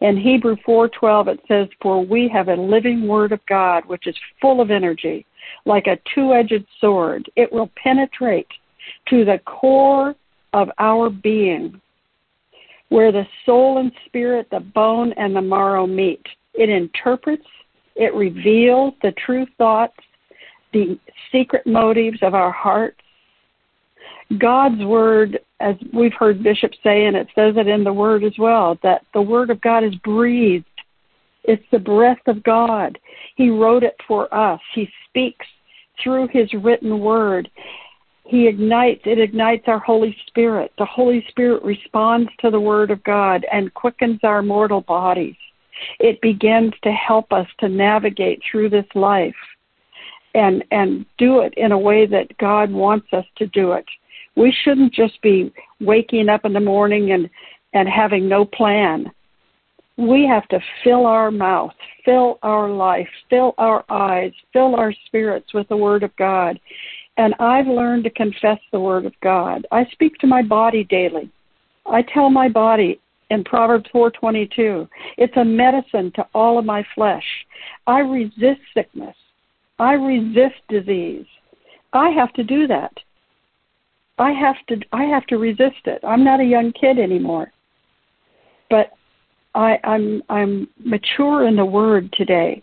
In 0.00 0.16
Hebrew 0.16 0.56
4:12 0.64 1.28
it 1.28 1.40
says, 1.48 1.68
"For 1.80 2.04
we 2.04 2.28
have 2.28 2.48
a 2.48 2.56
living 2.56 3.08
word 3.08 3.32
of 3.32 3.44
God 3.46 3.84
which 3.86 4.06
is 4.06 4.16
full 4.40 4.60
of 4.60 4.70
energy, 4.70 5.24
like 5.64 5.86
a 5.86 5.98
two-edged 6.14 6.64
sword. 6.80 7.28
It 7.36 7.52
will 7.52 7.70
penetrate 7.76 8.48
to 9.06 9.24
the 9.24 9.38
core 9.40 10.14
of 10.52 10.70
our 10.78 11.10
being, 11.10 11.80
where 12.88 13.12
the 13.12 13.26
soul 13.46 13.78
and 13.78 13.92
spirit, 14.06 14.48
the 14.50 14.60
bone 14.60 15.12
and 15.14 15.34
the 15.34 15.42
marrow 15.42 15.86
meet. 15.86 16.26
It 16.54 16.68
interprets, 16.68 17.46
it 17.96 18.14
reveals 18.14 18.94
the 19.02 19.12
true 19.12 19.46
thoughts, 19.58 19.96
the 20.72 20.98
secret 21.32 21.66
motives 21.66 22.18
of 22.22 22.34
our 22.34 22.52
hearts. 22.52 23.00
God's 24.38 24.82
word, 24.84 25.40
as 25.58 25.74
we've 25.92 26.12
heard 26.12 26.42
Bishop 26.42 26.72
say, 26.82 27.06
and 27.06 27.16
it 27.16 27.28
says 27.34 27.54
it 27.56 27.66
in 27.66 27.82
the 27.82 27.92
word 27.92 28.22
as 28.24 28.34
well, 28.38 28.78
that 28.82 29.04
the 29.12 29.22
word 29.22 29.50
of 29.50 29.60
God 29.60 29.82
is 29.82 29.94
breathed. 29.96 30.64
It's 31.44 31.64
the 31.72 31.78
breath 31.78 32.20
of 32.26 32.42
God. 32.42 32.98
He 33.36 33.50
wrote 33.50 33.82
it 33.82 33.96
for 34.06 34.32
us. 34.32 34.60
He 34.74 34.88
speaks 35.08 35.46
through 36.02 36.28
his 36.32 36.52
written 36.54 37.00
word. 37.00 37.50
He 38.24 38.46
ignites, 38.46 39.02
it 39.06 39.18
ignites 39.18 39.64
our 39.66 39.80
Holy 39.80 40.16
Spirit. 40.28 40.72
The 40.78 40.84
Holy 40.84 41.24
Spirit 41.28 41.64
responds 41.64 42.30
to 42.40 42.50
the 42.50 42.60
word 42.60 42.90
of 42.92 43.02
God 43.02 43.44
and 43.52 43.74
quickens 43.74 44.20
our 44.22 44.42
mortal 44.42 44.82
bodies. 44.82 45.34
It 45.98 46.20
begins 46.20 46.72
to 46.82 46.92
help 46.92 47.32
us 47.32 47.46
to 47.60 47.68
navigate 47.68 48.40
through 48.50 48.70
this 48.70 48.86
life 48.94 49.34
and 50.34 50.64
and 50.70 51.04
do 51.18 51.40
it 51.40 51.54
in 51.56 51.72
a 51.72 51.78
way 51.78 52.06
that 52.06 52.36
God 52.38 52.70
wants 52.70 53.08
us 53.12 53.24
to 53.36 53.46
do 53.48 53.72
it. 53.72 53.84
We 54.36 54.54
shouldn't 54.62 54.92
just 54.92 55.20
be 55.22 55.52
waking 55.80 56.28
up 56.28 56.44
in 56.44 56.52
the 56.52 56.60
morning 56.60 57.12
and 57.12 57.28
and 57.72 57.88
having 57.88 58.28
no 58.28 58.44
plan. 58.44 59.10
We 59.96 60.26
have 60.26 60.48
to 60.48 60.60
fill 60.82 61.06
our 61.06 61.30
mouth, 61.30 61.74
fill 62.04 62.38
our 62.42 62.70
life, 62.70 63.08
fill 63.28 63.54
our 63.58 63.84
eyes, 63.90 64.32
fill 64.52 64.74
our 64.76 64.94
spirits 65.06 65.52
with 65.52 65.68
the 65.68 65.76
word 65.76 66.02
of 66.02 66.14
God. 66.16 66.58
And 67.16 67.34
I've 67.38 67.66
learned 67.66 68.04
to 68.04 68.10
confess 68.10 68.58
the 68.72 68.80
word 68.80 69.04
of 69.04 69.12
God. 69.22 69.66
I 69.70 69.84
speak 69.92 70.16
to 70.18 70.26
my 70.26 70.42
body 70.42 70.84
daily. 70.84 71.30
I 71.84 72.02
tell 72.02 72.30
my 72.30 72.48
body 72.48 73.00
in 73.30 73.44
Proverbs 73.44 73.88
4:22, 73.92 74.88
it's 75.16 75.36
a 75.36 75.44
medicine 75.44 76.10
to 76.12 76.26
all 76.34 76.58
of 76.58 76.64
my 76.64 76.84
flesh. 76.94 77.24
I 77.86 78.00
resist 78.00 78.60
sickness. 78.74 79.16
I 79.78 79.92
resist 79.94 80.60
disease. 80.68 81.26
I 81.92 82.10
have 82.10 82.32
to 82.34 82.44
do 82.44 82.66
that. 82.66 82.92
I 84.18 84.32
have 84.32 84.56
to 84.68 84.80
I 84.92 85.04
have 85.04 85.26
to 85.26 85.38
resist 85.38 85.86
it. 85.86 86.00
I'm 86.04 86.22
not 86.22 86.40
a 86.40 86.44
young 86.44 86.72
kid 86.72 86.98
anymore. 86.98 87.52
But 88.68 88.92
I, 89.54 89.78
I'm 89.82 90.22
I'm 90.28 90.68
mature 90.78 91.46
in 91.46 91.56
the 91.56 91.64
word 91.64 92.12
today. 92.12 92.62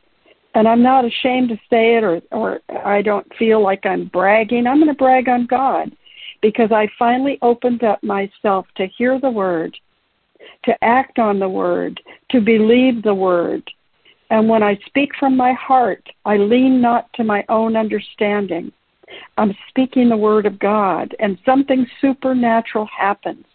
And 0.53 0.67
I'm 0.67 0.81
not 0.81 1.05
ashamed 1.05 1.49
to 1.49 1.57
say 1.69 1.95
it 1.95 2.03
or 2.03 2.21
or 2.31 2.59
I 2.85 3.01
don't 3.01 3.27
feel 3.35 3.61
like 3.61 3.85
I'm 3.85 4.05
bragging. 4.07 4.67
I'm 4.67 4.79
gonna 4.79 4.93
brag 4.93 5.27
on 5.29 5.47
God 5.47 5.91
because 6.41 6.71
I 6.71 6.87
finally 6.99 7.39
opened 7.41 7.83
up 7.83 8.03
myself 8.03 8.67
to 8.75 8.87
hear 8.87 9.19
the 9.19 9.29
word, 9.29 9.75
to 10.63 10.83
act 10.83 11.19
on 11.19 11.39
the 11.39 11.49
word, 11.49 11.99
to 12.31 12.41
believe 12.41 13.03
the 13.03 13.13
word, 13.13 13.63
and 14.29 14.49
when 14.49 14.63
I 14.63 14.77
speak 14.85 15.11
from 15.19 15.37
my 15.37 15.53
heart, 15.53 16.07
I 16.25 16.37
lean 16.37 16.81
not 16.81 17.11
to 17.13 17.23
my 17.23 17.45
own 17.49 17.75
understanding. 17.75 18.71
I'm 19.37 19.55
speaking 19.69 20.09
the 20.09 20.17
word 20.17 20.45
of 20.45 20.59
God, 20.59 21.15
and 21.19 21.37
something 21.45 21.87
supernatural 22.01 22.87
happens. 22.87 23.45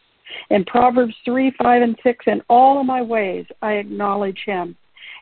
In 0.48 0.64
Proverbs 0.64 1.14
3, 1.26 1.52
5, 1.62 1.82
and 1.82 1.98
6, 2.02 2.24
in 2.26 2.40
all 2.48 2.80
of 2.80 2.86
my 2.86 3.02
ways 3.02 3.44
I 3.60 3.72
acknowledge 3.72 4.40
him, 4.46 4.74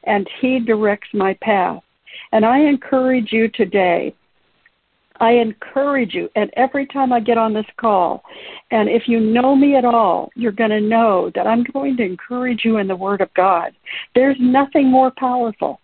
and 0.05 0.29
he 0.41 0.61
directs 0.61 1.09
my 1.13 1.35
path. 1.43 1.83
And 2.31 2.45
I 2.45 2.61
encourage 2.61 3.33
you 3.33 3.49
today 3.49 4.15
I 5.21 5.33
encourage 5.33 6.15
you, 6.15 6.31
and 6.35 6.51
every 6.57 6.87
time 6.87 7.13
I 7.13 7.21
get 7.21 7.37
on 7.37 7.53
this 7.53 7.67
call, 7.77 8.23
and 8.71 8.89
if 8.89 9.07
you 9.07 9.21
know 9.21 9.55
me 9.55 9.77
at 9.77 9.85
all, 9.85 10.31
you're 10.35 10.51
going 10.51 10.71
to 10.71 10.81
know 10.81 11.31
that 11.35 11.47
I'm 11.47 11.63
going 11.73 11.97
to 11.99 12.05
encourage 12.05 12.65
you 12.65 12.79
in 12.79 12.89
the 12.89 12.97
Word 12.97 13.21
of 13.21 13.33
God. 13.35 13.73
There's 14.15 14.37
nothing 14.41 14.91
more 14.91 15.13
powerful. 15.17 15.81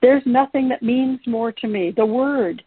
There's 0.00 0.22
nothing 0.24 0.68
that 0.70 0.82
means 0.82 1.20
more 1.26 1.52
to 1.52 1.68
me. 1.68 1.92
The 1.94 2.06
Word 2.06 2.62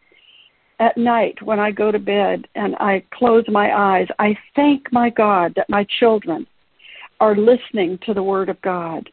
at 0.79 0.95
night 0.95 1.41
when 1.41 1.59
I 1.59 1.71
go 1.71 1.91
to 1.91 1.99
bed 1.99 2.47
and 2.55 2.75
I 2.75 3.03
close 3.11 3.45
my 3.47 3.75
eyes, 3.75 4.07
I 4.19 4.37
thank 4.55 4.91
my 4.91 5.09
God 5.09 5.53
that 5.55 5.69
my 5.69 5.85
children 5.99 6.45
are 7.19 7.35
listening 7.35 7.97
to 8.05 8.13
the 8.13 8.23
Word 8.23 8.49
of 8.49 8.61
God 8.61 9.09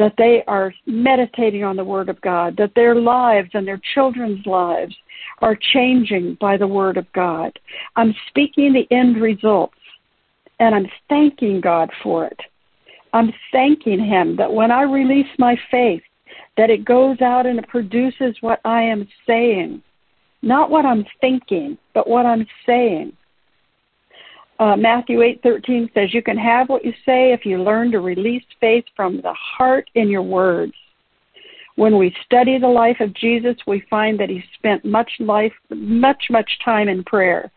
that 0.00 0.14
they 0.16 0.42
are 0.46 0.72
meditating 0.86 1.62
on 1.62 1.76
the 1.76 1.84
Word 1.84 2.08
of 2.08 2.18
God, 2.22 2.56
that 2.56 2.74
their 2.74 2.94
lives 2.94 3.50
and 3.52 3.68
their 3.68 3.80
children's 3.92 4.44
lives 4.46 4.94
are 5.40 5.56
changing 5.72 6.36
by 6.40 6.56
the 6.56 6.66
Word 6.66 6.96
of 6.96 7.10
God. 7.12 7.58
I'm 7.96 8.14
speaking 8.28 8.72
the 8.72 8.86
end 8.94 9.20
results, 9.20 9.74
and 10.58 10.74
I'm 10.74 10.88
thanking 11.08 11.60
God 11.60 11.90
for 12.02 12.26
it. 12.26 12.38
I'm 13.12 13.32
thanking 13.52 14.04
Him 14.04 14.36
that 14.36 14.52
when 14.52 14.70
I 14.70 14.82
release 14.82 15.26
my 15.38 15.58
faith, 15.70 16.02
that 16.56 16.70
it 16.70 16.84
goes 16.84 17.20
out 17.20 17.46
and 17.46 17.58
it 17.58 17.68
produces 17.68 18.36
what 18.40 18.60
I 18.64 18.82
am 18.82 19.08
saying. 19.26 19.82
Not 20.42 20.70
what 20.70 20.86
I'm 20.86 21.04
thinking, 21.20 21.76
but 21.94 22.08
what 22.08 22.26
I'm 22.26 22.46
saying. 22.66 23.12
Uh, 24.58 24.76
Matthew 24.76 25.22
8:13 25.22 25.90
says, 25.94 26.12
"You 26.12 26.22
can 26.22 26.36
have 26.36 26.68
what 26.68 26.84
you 26.84 26.92
say 27.06 27.32
if 27.32 27.46
you 27.46 27.62
learn 27.62 27.90
to 27.92 28.00
release 28.00 28.44
faith 28.60 28.84
from 28.94 29.20
the 29.22 29.32
heart 29.32 29.88
in 29.94 30.08
your 30.08 30.22
words." 30.22 30.74
When 31.80 31.96
we 31.96 32.14
study 32.26 32.58
the 32.58 32.68
life 32.68 33.00
of 33.00 33.14
Jesus, 33.14 33.56
we 33.66 33.82
find 33.88 34.20
that 34.20 34.28
he 34.28 34.44
spent 34.52 34.84
much 34.84 35.10
life, 35.18 35.54
much 35.70 36.24
much 36.28 36.58
time 36.62 36.90
in 36.90 37.02
prayer. 37.04 37.50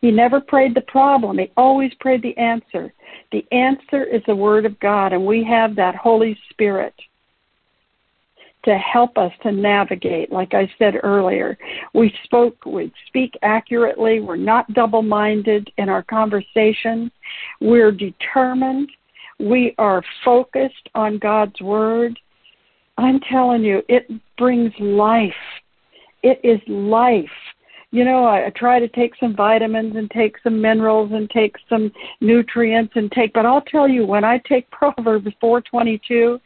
He 0.00 0.12
never 0.12 0.40
prayed 0.40 0.76
the 0.76 0.82
problem; 0.82 1.38
he 1.38 1.50
always 1.56 1.92
prayed 1.98 2.22
the 2.22 2.38
answer. 2.38 2.92
The 3.32 3.44
answer 3.50 4.04
is 4.04 4.22
the 4.28 4.36
Word 4.36 4.64
of 4.64 4.78
God, 4.78 5.12
and 5.12 5.26
we 5.26 5.42
have 5.42 5.74
that 5.74 5.96
Holy 5.96 6.38
Spirit 6.50 6.94
to 8.64 8.78
help 8.78 9.18
us 9.18 9.32
to 9.42 9.50
navigate. 9.50 10.30
Like 10.30 10.54
I 10.54 10.70
said 10.78 11.00
earlier, 11.02 11.58
we 11.94 12.14
spoke, 12.22 12.64
we 12.64 12.92
speak 13.08 13.36
accurately. 13.42 14.20
We're 14.20 14.36
not 14.36 14.72
double 14.72 15.02
minded 15.02 15.68
in 15.78 15.88
our 15.88 16.04
conversation. 16.04 17.10
We're 17.60 17.90
determined. 17.90 18.88
We 19.40 19.74
are 19.78 20.04
focused 20.24 20.88
on 20.94 21.18
God's 21.18 21.60
Word. 21.60 22.16
I'm 22.98 23.20
telling 23.20 23.62
you, 23.62 23.82
it 23.88 24.10
brings 24.36 24.72
life. 24.78 25.32
It 26.22 26.40
is 26.44 26.60
life 26.68 27.30
you 27.92 28.06
know, 28.06 28.24
I, 28.24 28.46
I 28.46 28.50
try 28.56 28.80
to 28.80 28.88
take 28.88 29.12
some 29.20 29.36
vitamins 29.36 29.96
and 29.96 30.10
take 30.10 30.36
some 30.42 30.60
minerals 30.60 31.10
and 31.12 31.28
take 31.28 31.56
some 31.68 31.92
nutrients 32.22 32.94
and 32.96 33.12
take, 33.12 33.34
but 33.34 33.44
I'll 33.44 33.60
tell 33.60 33.86
you, 33.86 34.06
when 34.06 34.24
I 34.24 34.38
take 34.48 34.68
Proverbs 34.70 35.30
422, 35.40 36.40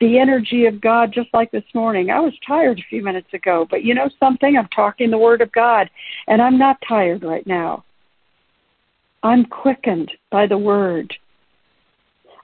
the 0.00 0.18
energy 0.18 0.64
of 0.64 0.80
God, 0.80 1.12
just 1.12 1.28
like 1.34 1.50
this 1.52 1.64
morning, 1.74 2.10
I 2.10 2.18
was 2.18 2.32
tired 2.46 2.78
a 2.78 2.88
few 2.88 3.02
minutes 3.02 3.28
ago, 3.34 3.66
but 3.70 3.84
you 3.84 3.94
know 3.94 4.08
something? 4.18 4.56
I'm 4.56 4.68
talking 4.68 5.10
the 5.10 5.18
Word 5.18 5.42
of 5.42 5.52
God, 5.52 5.90
and 6.28 6.40
I'm 6.40 6.58
not 6.58 6.78
tired 6.88 7.22
right 7.22 7.46
now. 7.46 7.84
I'm 9.22 9.44
quickened 9.44 10.10
by 10.30 10.46
the 10.46 10.58
Word. 10.58 11.14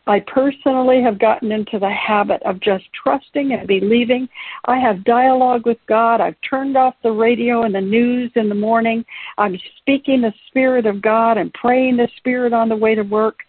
I 0.06 0.20
personally 0.20 1.00
have 1.02 1.18
gotten 1.18 1.52
into 1.52 1.78
the 1.78 1.90
habit 1.90 2.42
of 2.42 2.60
just 2.60 2.84
trusting 2.92 3.52
and 3.52 3.68
believing. 3.68 4.28
I 4.64 4.78
have 4.78 5.04
dialogue 5.04 5.64
with 5.64 5.78
God. 5.88 6.20
I've 6.20 6.36
turned 6.48 6.76
off 6.76 6.94
the 7.02 7.12
radio 7.12 7.62
and 7.62 7.74
the 7.74 7.80
news 7.80 8.32
in 8.34 8.48
the 8.48 8.54
morning. 8.54 9.04
I'm 9.38 9.56
speaking 9.78 10.20
the 10.20 10.34
Spirit 10.48 10.86
of 10.86 11.02
God 11.02 11.38
and 11.38 11.54
praying 11.54 11.96
the 11.96 12.08
Spirit 12.16 12.52
on 12.52 12.68
the 12.68 12.76
way 12.76 12.96
to 12.96 13.02
work. 13.02 13.40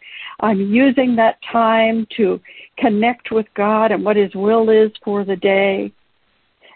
I'm 0.41 0.61
using 0.61 1.15
that 1.15 1.39
time 1.51 2.05
to 2.17 2.39
connect 2.77 3.31
with 3.31 3.47
God 3.55 3.91
and 3.91 4.05
what 4.05 4.15
His 4.15 4.33
will 4.35 4.69
is 4.69 4.91
for 5.03 5.25
the 5.25 5.35
day. 5.35 5.91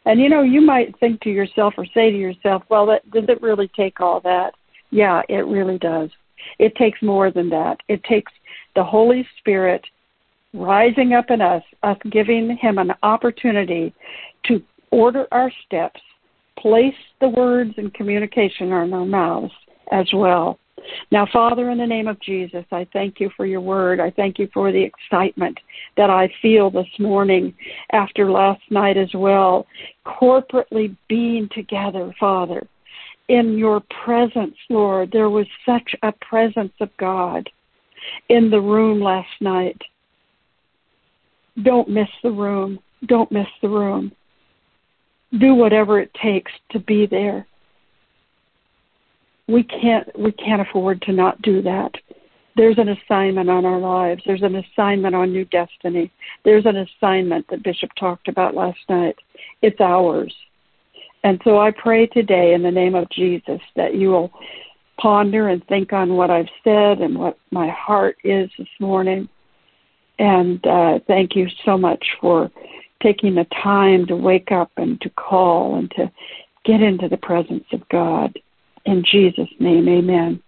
And 0.05 0.19
you 0.19 0.29
know, 0.29 0.41
you 0.41 0.61
might 0.61 0.97
think 0.99 1.21
to 1.21 1.29
yourself 1.29 1.75
or 1.77 1.85
say 1.85 2.09
to 2.09 2.17
yourself, 2.17 2.63
well, 2.69 2.85
that, 2.87 3.09
does 3.11 3.25
it 3.27 3.41
really 3.41 3.69
take 3.75 3.99
all 3.99 4.21
that? 4.21 4.53
Yeah, 4.89 5.21
it 5.29 5.45
really 5.45 5.77
does. 5.77 6.09
It 6.59 6.75
takes 6.75 7.01
more 7.01 7.29
than 7.29 7.49
that. 7.49 7.77
It 7.87 8.03
takes 8.05 8.31
the 8.77 8.83
Holy 8.83 9.27
Spirit 9.39 9.83
rising 10.53 11.13
up 11.13 11.31
in 11.31 11.41
us, 11.41 11.63
us 11.81 11.97
giving 12.11 12.55
Him 12.55 12.77
an 12.77 12.93
opportunity 13.01 13.91
to 14.45 14.61
order 14.91 15.25
our 15.31 15.51
steps, 15.65 15.99
place 16.59 16.93
the 17.19 17.27
words 17.27 17.73
and 17.77 17.91
communication 17.95 18.67
in 18.67 18.71
our 18.71 18.85
mouths 19.05 19.51
as 19.91 20.05
well. 20.13 20.59
Now, 21.11 21.27
Father, 21.33 21.71
in 21.71 21.79
the 21.79 21.87
name 21.87 22.07
of 22.07 22.21
Jesus, 22.21 22.63
I 22.71 22.85
thank 22.93 23.19
you 23.19 23.31
for 23.35 23.47
your 23.47 23.61
word. 23.61 23.99
I 23.99 24.11
thank 24.11 24.37
you 24.37 24.47
for 24.53 24.71
the 24.71 24.83
excitement 24.83 25.59
that 25.97 26.11
I 26.11 26.29
feel 26.39 26.69
this 26.69 26.87
morning 26.99 27.55
after 27.91 28.29
last 28.29 28.61
night 28.69 28.95
as 28.95 29.09
well. 29.15 29.65
Corporately 30.05 30.95
being 31.09 31.49
together, 31.51 32.13
Father, 32.19 32.65
in 33.27 33.57
your 33.57 33.81
presence, 34.05 34.55
Lord. 34.69 35.09
There 35.11 35.31
was 35.31 35.47
such 35.65 35.95
a 36.03 36.11
presence 36.11 36.73
of 36.79 36.95
God 36.97 37.49
in 38.29 38.49
the 38.49 38.59
room 38.59 39.01
last 39.01 39.29
night. 39.41 39.81
Don't 41.63 41.89
miss 41.89 42.09
the 42.23 42.31
room. 42.31 42.79
Don't 43.05 43.31
miss 43.31 43.47
the 43.61 43.69
room. 43.69 44.11
Do 45.39 45.55
whatever 45.55 45.99
it 45.99 46.11
takes 46.21 46.51
to 46.71 46.79
be 46.79 47.05
there. 47.05 47.45
We 49.47 49.63
can't 49.63 50.07
we 50.19 50.31
can't 50.33 50.61
afford 50.61 51.01
to 51.03 51.13
not 51.13 51.41
do 51.41 51.61
that. 51.61 51.91
There's 52.55 52.79
an 52.79 52.89
assignment 52.89 53.49
on 53.49 53.65
our 53.65 53.79
lives. 53.79 54.23
There's 54.25 54.41
an 54.41 54.55
assignment 54.55 55.13
on 55.15 55.31
New 55.31 55.45
Destiny. 55.45 56.11
There's 56.43 56.65
an 56.65 56.77
assignment 56.77 57.45
that 57.49 57.63
Bishop 57.63 57.91
talked 57.99 58.27
about 58.27 58.55
last 58.55 58.79
night. 58.89 59.15
It's 59.61 59.79
ours. 59.79 60.33
And 61.23 61.39
so 61.43 61.59
I 61.59 61.71
pray 61.71 62.07
today 62.07 62.53
in 62.53 62.63
the 62.63 62.71
name 62.71 62.95
of 62.95 63.09
Jesus 63.09 63.61
that 63.75 63.95
you 63.95 64.09
will 64.09 64.31
ponder 64.99 65.49
and 65.49 65.65
think 65.67 65.93
on 65.93 66.15
what 66.15 66.29
I've 66.29 66.49
said 66.63 66.99
and 66.99 67.17
what 67.17 67.37
my 67.51 67.69
heart 67.69 68.17
is 68.23 68.49
this 68.57 68.67
morning. 68.79 69.29
And 70.19 70.65
uh, 70.65 70.99
thank 71.07 71.35
you 71.35 71.47
so 71.63 71.77
much 71.77 72.03
for 72.19 72.49
taking 73.01 73.35
the 73.35 73.45
time 73.63 74.05
to 74.07 74.15
wake 74.15 74.51
up 74.51 74.71
and 74.77 74.99
to 75.01 75.09
call 75.11 75.75
and 75.75 75.91
to 75.91 76.11
get 76.65 76.81
into 76.81 77.07
the 77.07 77.17
presence 77.17 77.65
of 77.71 77.87
God. 77.89 78.37
In 78.85 79.03
Jesus' 79.03 79.49
name, 79.59 79.87
amen. 79.87 80.41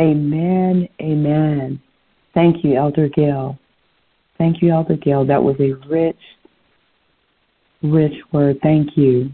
Amen. 0.00 0.88
Amen. 1.00 1.80
Thank 2.34 2.64
you, 2.64 2.76
Elder 2.76 3.08
Gill. 3.08 3.58
Thank 4.38 4.62
you, 4.62 4.72
Elder 4.72 4.96
Gill. 4.96 5.24
That 5.26 5.42
was 5.42 5.56
a 5.60 5.72
rich, 5.88 6.16
rich 7.82 8.14
word. 8.32 8.58
Thank 8.62 8.96
you. 8.96 9.32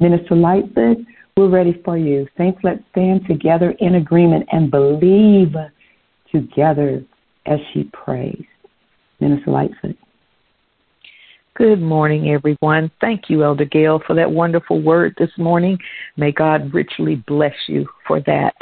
Minister 0.00 0.34
Lightfoot, 0.34 0.98
we're 1.36 1.48
ready 1.48 1.80
for 1.84 1.96
you. 1.96 2.26
Saints, 2.36 2.58
let's 2.62 2.82
stand 2.90 3.26
together 3.26 3.74
in 3.80 3.96
agreement 3.96 4.46
and 4.52 4.70
believe 4.70 5.54
together 6.32 7.04
as 7.46 7.58
she 7.72 7.84
prays. 7.92 8.44
Minister 9.20 9.50
Lightfoot. 9.50 9.96
Good 11.56 11.80
morning, 11.80 12.30
everyone. 12.30 12.90
Thank 13.00 13.30
you, 13.30 13.44
Elder 13.44 13.64
Gail, 13.64 14.02
for 14.04 14.14
that 14.14 14.30
wonderful 14.30 14.82
word 14.82 15.14
this 15.18 15.30
morning. 15.38 15.78
May 16.16 16.32
God 16.32 16.74
richly 16.74 17.22
bless 17.28 17.54
you 17.68 17.86
for 18.08 18.20
that. 18.22 18.54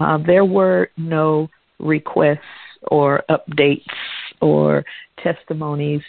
Uh, 0.00 0.18
there 0.26 0.46
were 0.46 0.88
no 0.96 1.50
requests 1.78 2.38
or 2.84 3.22
updates 3.30 3.84
or 4.40 4.82
testimonies 5.22 6.00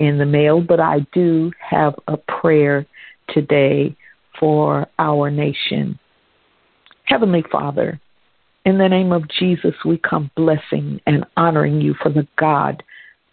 in 0.00 0.18
the 0.18 0.26
mail, 0.26 0.60
but 0.60 0.80
I 0.80 1.06
do 1.12 1.52
have 1.60 1.94
a 2.08 2.16
prayer 2.16 2.84
today 3.28 3.96
for 4.40 4.88
our 4.98 5.30
nation. 5.30 5.98
Heavenly 7.04 7.44
Father, 7.52 8.00
in 8.64 8.78
the 8.78 8.88
name 8.88 9.12
of 9.12 9.28
Jesus, 9.28 9.74
we 9.84 9.98
come 9.98 10.30
blessing 10.34 11.00
and 11.06 11.24
honoring 11.36 11.80
you 11.80 11.94
for 12.02 12.10
the 12.10 12.26
God 12.36 12.82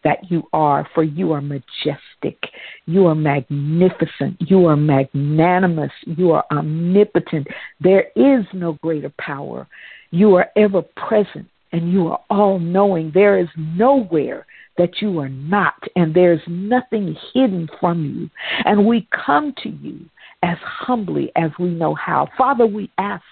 that 0.03 0.31
you 0.31 0.43
are, 0.53 0.87
for 0.93 1.03
you 1.03 1.31
are 1.31 1.41
majestic, 1.41 2.37
you 2.85 3.07
are 3.07 3.15
magnificent, 3.15 4.37
you 4.39 4.65
are 4.65 4.75
magnanimous, 4.75 5.91
you 6.05 6.31
are 6.31 6.45
omnipotent. 6.51 7.47
There 7.81 8.05
is 8.15 8.45
no 8.53 8.73
greater 8.81 9.11
power. 9.19 9.67
You 10.11 10.35
are 10.35 10.49
ever 10.55 10.81
present 10.81 11.47
and 11.71 11.91
you 11.91 12.07
are 12.07 12.19
all 12.29 12.59
knowing. 12.59 13.11
There 13.13 13.39
is 13.39 13.49
nowhere 13.57 14.45
that 14.77 15.01
you 15.01 15.19
are 15.19 15.29
not, 15.29 15.81
and 15.95 16.13
there's 16.13 16.41
nothing 16.47 17.17
hidden 17.33 17.67
from 17.79 18.05
you. 18.05 18.29
And 18.63 18.85
we 18.85 19.07
come 19.25 19.53
to 19.63 19.69
you 19.69 20.05
as 20.43 20.57
humbly 20.61 21.31
as 21.35 21.51
we 21.59 21.69
know 21.69 21.95
how. 21.95 22.27
Father, 22.37 22.65
we 22.65 22.91
ask 22.97 23.23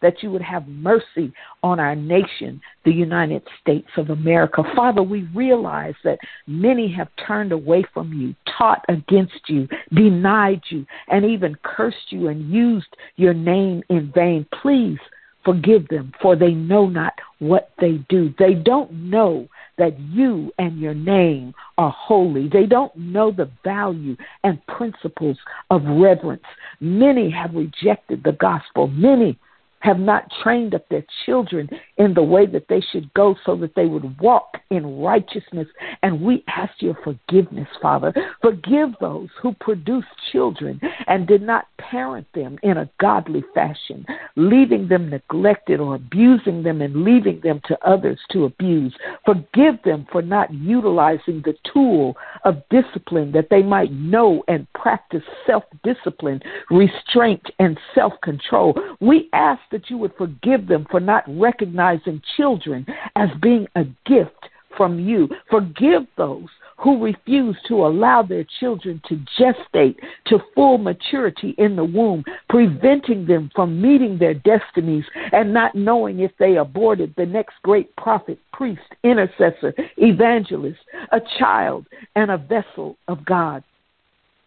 that 0.00 0.22
you 0.22 0.30
would 0.30 0.42
have 0.42 0.66
mercy 0.66 1.32
on 1.62 1.78
our 1.78 1.94
nation, 1.94 2.60
the 2.84 2.92
United 2.92 3.42
States 3.60 3.88
of 3.96 4.10
America. 4.10 4.62
Father, 4.74 5.02
we 5.02 5.28
realize 5.34 5.94
that 6.04 6.18
many 6.46 6.90
have 6.92 7.08
turned 7.26 7.52
away 7.52 7.84
from 7.92 8.12
you, 8.12 8.34
taught 8.58 8.84
against 8.88 9.40
you, 9.48 9.68
denied 9.94 10.62
you, 10.70 10.86
and 11.08 11.24
even 11.24 11.56
cursed 11.62 12.10
you 12.10 12.28
and 12.28 12.50
used 12.50 12.96
your 13.16 13.34
name 13.34 13.82
in 13.90 14.10
vain. 14.14 14.46
Please 14.62 14.98
forgive 15.44 15.88
them, 15.88 16.12
for 16.20 16.36
they 16.36 16.52
know 16.52 16.86
not 16.86 17.14
what 17.38 17.70
they 17.80 18.04
do. 18.08 18.32
They 18.38 18.54
don't 18.54 18.90
know 18.92 19.48
that 19.78 19.98
you 19.98 20.52
and 20.58 20.78
your 20.78 20.94
name 20.94 21.54
are 21.78 21.90
holy. 21.90 22.48
They 22.48 22.66
don't 22.66 22.94
know 22.96 23.30
the 23.30 23.50
value 23.64 24.16
and 24.42 24.64
principles 24.66 25.38
of 25.70 25.82
reverence. 25.84 26.44
Many 26.80 27.30
have 27.30 27.54
rejected 27.54 28.22
the 28.24 28.32
gospel. 28.32 28.88
Many 28.88 29.38
have 29.84 29.98
not 29.98 30.24
trained 30.42 30.74
up 30.74 30.88
their 30.88 31.04
children 31.26 31.68
in 31.98 32.14
the 32.14 32.22
way 32.22 32.46
that 32.46 32.68
they 32.68 32.80
should 32.80 33.12
go 33.12 33.36
so 33.44 33.54
that 33.54 33.74
they 33.74 33.84
would 33.84 34.18
walk 34.18 34.56
in 34.70 34.98
righteousness. 34.98 35.68
And 36.02 36.22
we 36.22 36.42
ask 36.48 36.72
your 36.80 36.96
forgiveness, 37.04 37.68
Father. 37.82 38.12
Forgive 38.40 38.90
those 39.00 39.28
who 39.42 39.52
produce 39.60 40.06
children 40.32 40.80
and 41.06 41.26
did 41.26 41.42
not 41.42 41.66
parent 41.78 42.26
them 42.34 42.58
in 42.62 42.78
a 42.78 42.88
godly 42.98 43.44
fashion, 43.52 44.06
leaving 44.36 44.88
them 44.88 45.10
neglected 45.10 45.80
or 45.80 45.96
abusing 45.96 46.62
them 46.62 46.80
and 46.80 47.04
leaving 47.04 47.40
them 47.42 47.60
to 47.66 47.78
others 47.86 48.18
to 48.30 48.44
abuse. 48.44 48.94
Forgive 49.26 49.74
them 49.84 50.06
for 50.10 50.22
not 50.22 50.52
utilizing 50.52 51.42
the 51.44 51.54
tool 51.70 52.16
of 52.46 52.62
discipline 52.70 53.32
that 53.32 53.48
they 53.50 53.62
might 53.62 53.92
know 53.92 54.42
and 54.48 54.66
practice 54.72 55.22
self 55.46 55.64
discipline, 55.82 56.40
restraint, 56.70 57.42
and 57.58 57.78
self 57.94 58.14
control. 58.22 58.74
We 59.00 59.28
ask 59.34 59.60
that 59.74 59.90
you 59.90 59.98
would 59.98 60.14
forgive 60.16 60.68
them 60.68 60.86
for 60.88 61.00
not 61.00 61.24
recognizing 61.26 62.22
children 62.36 62.86
as 63.16 63.28
being 63.42 63.66
a 63.74 63.82
gift 64.06 64.48
from 64.76 65.00
you. 65.00 65.28
Forgive 65.50 66.02
those 66.16 66.46
who 66.76 67.02
refuse 67.02 67.56
to 67.66 67.84
allow 67.84 68.22
their 68.22 68.46
children 68.60 69.02
to 69.08 69.20
gestate 69.36 69.96
to 70.26 70.38
full 70.54 70.78
maturity 70.78 71.56
in 71.58 71.74
the 71.74 71.84
womb, 71.84 72.22
preventing 72.48 73.26
them 73.26 73.50
from 73.52 73.82
meeting 73.82 74.16
their 74.16 74.34
destinies 74.34 75.04
and 75.32 75.52
not 75.52 75.74
knowing 75.74 76.20
if 76.20 76.30
they 76.38 76.56
aborted 76.56 77.12
the 77.16 77.26
next 77.26 77.54
great 77.64 77.94
prophet, 77.96 78.38
priest, 78.52 78.80
intercessor, 79.02 79.74
evangelist, 79.96 80.78
a 81.10 81.20
child, 81.36 81.84
and 82.14 82.30
a 82.30 82.38
vessel 82.38 82.96
of 83.08 83.24
God. 83.24 83.64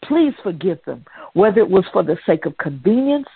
Please 0.05 0.33
forgive 0.41 0.79
them, 0.85 1.03
whether 1.33 1.59
it 1.59 1.69
was 1.69 1.83
for 1.91 2.03
the 2.03 2.17
sake 2.25 2.45
of 2.45 2.57
convenience 2.59 3.27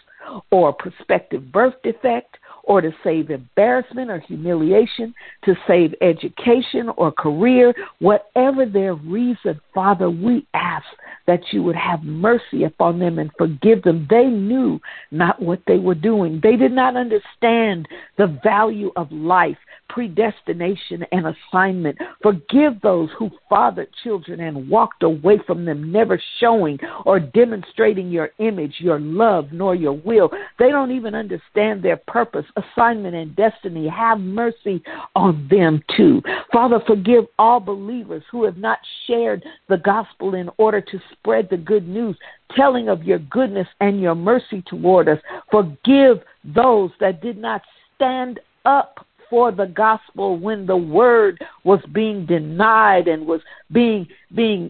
or 0.52 0.70
a 0.70 0.74
prospective 0.74 1.52
birth 1.52 1.76
defect 1.84 2.38
or 2.63 2.82
to 2.82 2.91
save 3.04 3.32
embarrassment 3.32 4.12
or 4.12 4.20
humiliation, 4.20 5.13
to 5.44 5.56
save 5.67 5.94
education 6.02 6.89
or 6.96 7.12
career, 7.12 7.74
whatever 8.00 8.65
their 8.65 8.94
reason, 8.94 9.60
Father, 9.74 10.10
we 10.10 10.46
ask 10.54 10.86
that 11.32 11.54
you 11.54 11.63
would 11.63 11.78
have 11.78 12.04
mercy 12.04 12.65
upon 12.65 13.00
them 13.00 13.17
and 13.17 13.32
forgive 13.38 13.84
them. 13.84 14.06
They 14.10 14.26
knew 14.26 14.82
not 15.12 15.41
what 15.41 15.62
they 15.65 15.78
were 15.78 15.96
doing, 15.96 16.41
they 16.44 16.58
did 16.58 16.74
not 16.74 16.98
understand 16.98 17.88
the 18.17 18.38
value 18.44 18.91
of 18.98 19.10
life 19.13 19.58
predestination 19.91 21.06
and 21.12 21.28
assignment. 21.28 21.98
Forgive 22.22 22.82
those 22.82 23.10
who 23.17 23.30
fathered 23.50 23.89
children 24.04 24.39
and 24.39 24.70
walked 24.70 25.04
away 25.04 25.39
from 25.46 25.65
them, 25.65 25.91
never 25.91 26.22
showing 26.39 26.80
or 27.06 27.20
demonstrating 27.20 28.10
your 28.10 28.30
image, 28.39 28.76
your 28.80 29.00
love, 29.00 29.50
nor 29.52 29.76
your 29.76 29.94
will. 29.94 30.30
They 30.60 30.70
don't 30.70 30.91
even 30.91 31.13
understand 31.13 31.84
their 31.84 31.98
purpose, 31.98 32.46
assignment, 32.56 33.15
and 33.15 33.36
destiny. 33.36 33.88
Have 33.88 34.20
mercy 34.20 34.82
on 35.15 35.48
them 35.50 35.82
too. 35.96 36.22
Father, 36.52 36.80
forgive 36.88 37.26
all 37.38 37.60
believers 37.60 38.24
who 38.32 38.46
have 38.46 38.58
not 38.58 38.80
shared 39.08 39.44
the 39.67 39.78
gospel 39.78 40.36
in 40.36 40.50
order 40.58 40.82
to 40.82 41.00
spread 41.21 41.47
the 41.49 41.57
good 41.57 41.88
news 41.88 42.17
telling 42.55 42.89
of 42.89 43.03
your 43.03 43.19
goodness 43.19 43.67
and 43.79 44.01
your 44.01 44.15
mercy 44.15 44.63
toward 44.67 45.07
us. 45.07 45.19
Forgive 45.49 46.21
those 46.43 46.91
that 46.99 47.21
did 47.21 47.38
not 47.38 47.62
stand 47.95 48.39
up 48.65 49.05
for 49.29 49.51
the 49.51 49.65
gospel 49.65 50.38
when 50.38 50.65
the 50.65 50.75
word 50.75 51.43
was 51.63 51.79
being 51.93 52.25
denied 52.25 53.07
and 53.07 53.25
was 53.25 53.41
being 53.71 54.07
being 54.36 54.69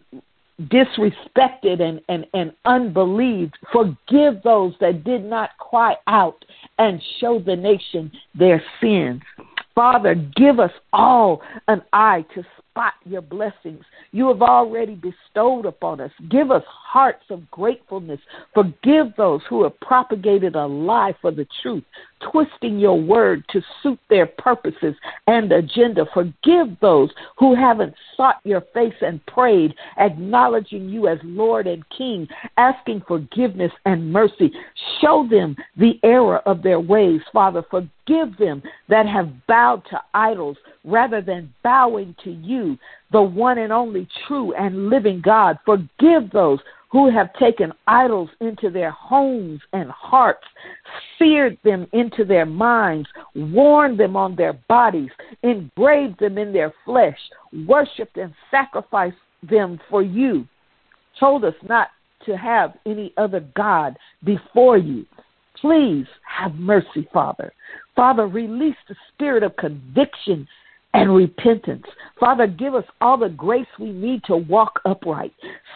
disrespected 0.63 1.81
and, 1.81 1.99
and, 2.07 2.25
and 2.33 2.53
unbelieved. 2.65 3.57
Forgive 3.71 4.43
those 4.43 4.73
that 4.79 5.03
did 5.03 5.23
not 5.23 5.49
cry 5.57 5.95
out 6.05 6.45
and 6.77 7.01
show 7.19 7.39
the 7.39 7.55
nation 7.55 8.11
their 8.37 8.63
sins. 8.79 9.21
Father, 9.73 10.13
give 10.35 10.59
us 10.59 10.71
all 10.93 11.41
an 11.67 11.81
eye 11.93 12.23
to 12.35 12.45
spot 12.71 12.93
your 13.05 13.21
blessings 13.21 13.83
you 14.11 14.27
have 14.27 14.41
already 14.41 14.95
bestowed 14.95 15.65
upon 15.65 15.99
us. 16.01 16.11
Give 16.29 16.51
us 16.51 16.63
hearts 16.67 17.23
of 17.29 17.49
gratefulness. 17.51 18.19
Forgive 18.53 19.07
those 19.17 19.41
who 19.49 19.63
have 19.63 19.79
propagated 19.79 20.55
a 20.55 20.65
lie 20.65 21.13
for 21.21 21.31
the 21.31 21.47
truth, 21.61 21.83
twisting 22.31 22.79
your 22.79 22.99
word 22.99 23.43
to 23.49 23.61
suit 23.81 23.99
their 24.09 24.25
purposes 24.25 24.95
and 25.27 25.51
agenda. 25.51 26.05
Forgive 26.13 26.79
those 26.81 27.09
who 27.37 27.55
haven't 27.55 27.93
sought 28.15 28.37
your 28.43 28.61
face 28.73 28.93
and 29.01 29.25
prayed, 29.25 29.73
acknowledging 29.97 30.89
you 30.89 31.07
as 31.07 31.17
Lord 31.23 31.67
and 31.67 31.83
King, 31.89 32.27
asking 32.57 33.03
forgiveness 33.07 33.71
and 33.85 34.11
mercy. 34.11 34.51
Show 35.01 35.27
them 35.29 35.55
the 35.77 35.99
error 36.03 36.39
of 36.39 36.63
their 36.63 36.79
ways, 36.79 37.21
Father. 37.33 37.63
Forgive 37.69 38.37
them 38.37 38.61
that 38.89 39.07
have 39.07 39.29
bowed 39.47 39.83
to 39.89 40.01
idols 40.13 40.57
rather 40.83 41.21
than 41.21 41.53
bowing 41.63 42.15
to 42.23 42.31
you, 42.31 42.77
the 43.11 43.21
one 43.21 43.57
and 43.57 43.71
only 43.71 44.07
true 44.27 44.53
and 44.53 44.89
living 44.89 45.21
God. 45.21 45.57
Forgive 45.65 46.31
those 46.31 46.59
who 46.91 47.09
have 47.09 47.33
taken 47.35 47.71
idols 47.87 48.29
into 48.41 48.69
their 48.69 48.91
homes 48.91 49.61
and 49.71 49.89
hearts, 49.89 50.45
seared 51.17 51.57
them 51.63 51.87
into 51.93 52.25
their 52.25 52.45
minds, 52.45 53.07
worn 53.33 53.95
them 53.95 54.17
on 54.17 54.35
their 54.35 54.53
bodies, 54.67 55.09
engraved 55.43 56.19
them 56.19 56.37
in 56.37 56.51
their 56.51 56.73
flesh, 56.83 57.17
worshiped 57.65 58.17
and 58.17 58.33
sacrificed 58.49 59.15
them 59.49 59.79
for 59.89 60.03
you, 60.03 60.45
told 61.17 61.45
us 61.45 61.55
not 61.67 61.87
to 62.25 62.37
have 62.37 62.73
any 62.85 63.13
other 63.17 63.39
God 63.55 63.97
before 64.25 64.77
you. 64.77 65.05
Please 65.59 66.05
have 66.27 66.55
mercy, 66.55 67.07
Father. 67.13 67.53
Father, 67.95 68.27
release 68.27 68.75
the 68.89 68.95
spirit 69.13 69.43
of 69.43 69.55
conviction 69.55 70.47
and 70.93 71.15
repentance. 71.15 71.85
Father, 72.19 72.47
give 72.47 72.75
us 72.75 72.83
all 72.99 73.17
the 73.17 73.29
grace 73.29 73.67
we 73.79 73.91
need 73.91 74.23
to 74.25 74.35
walk 74.35 74.81
upright. 74.85 75.33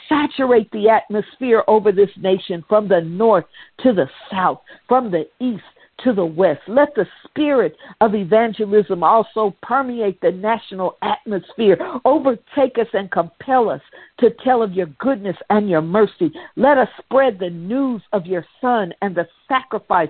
Saturate 0.09 0.69
the 0.71 0.89
atmosphere 0.89 1.63
over 1.67 1.91
this 1.91 2.09
nation 2.17 2.63
from 2.67 2.87
the 2.87 3.01
north 3.01 3.45
to 3.83 3.93
the 3.93 4.07
south, 4.29 4.61
from 4.87 5.11
the 5.11 5.27
east 5.39 5.63
to 6.03 6.13
the 6.13 6.25
west. 6.25 6.61
Let 6.67 6.95
the 6.95 7.05
spirit 7.23 7.75
of 8.01 8.15
evangelism 8.15 9.03
also 9.03 9.55
permeate 9.61 10.19
the 10.21 10.31
national 10.31 10.97
atmosphere, 11.01 11.77
overtake 12.05 12.77
us 12.77 12.87
and 12.93 13.09
compel 13.11 13.69
us 13.69 13.81
to 14.19 14.29
tell 14.43 14.61
of 14.61 14.73
your 14.73 14.87
goodness 14.99 15.35
and 15.49 15.69
your 15.69 15.81
mercy. 15.81 16.31
Let 16.55 16.77
us 16.77 16.87
spread 16.99 17.39
the 17.39 17.49
news 17.49 18.01
of 18.13 18.25
your 18.25 18.45
Son 18.61 18.93
and 19.01 19.15
the 19.15 19.27
sacrifice 19.47 20.09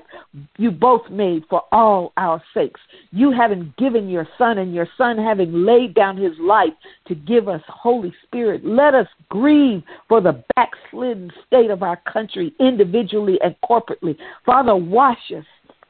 you 0.58 0.72
both 0.72 1.10
made 1.10 1.44
for 1.50 1.64
all 1.72 2.14
our 2.18 2.42
sakes. 2.54 2.82
You 3.12 3.32
having 3.32 3.74
given 3.78 4.10
your 4.10 4.28
Son 4.38 4.58
and 4.58 4.74
your 4.74 4.88
Son 4.98 5.18
having 5.18 5.66
laid 5.66 5.94
down 5.96 6.18
his 6.18 6.38
life 6.40 6.74
to 7.08 7.16
give 7.16 7.48
us 7.48 7.62
Holy 7.68 8.14
Spirit. 8.24 8.66
Let 8.66 8.94
us 8.94 9.08
grieve 9.30 9.84
for 10.08 10.22
the 10.22 10.44
backslidden 10.56 11.32
state 11.48 11.70
of 11.70 11.84
our 11.84 11.98
country 12.12 12.54
individually 12.60 13.40
and 13.44 13.56
corporately. 13.68 14.18
Father, 14.46 14.76
wash 14.76 15.32
us 15.36 15.46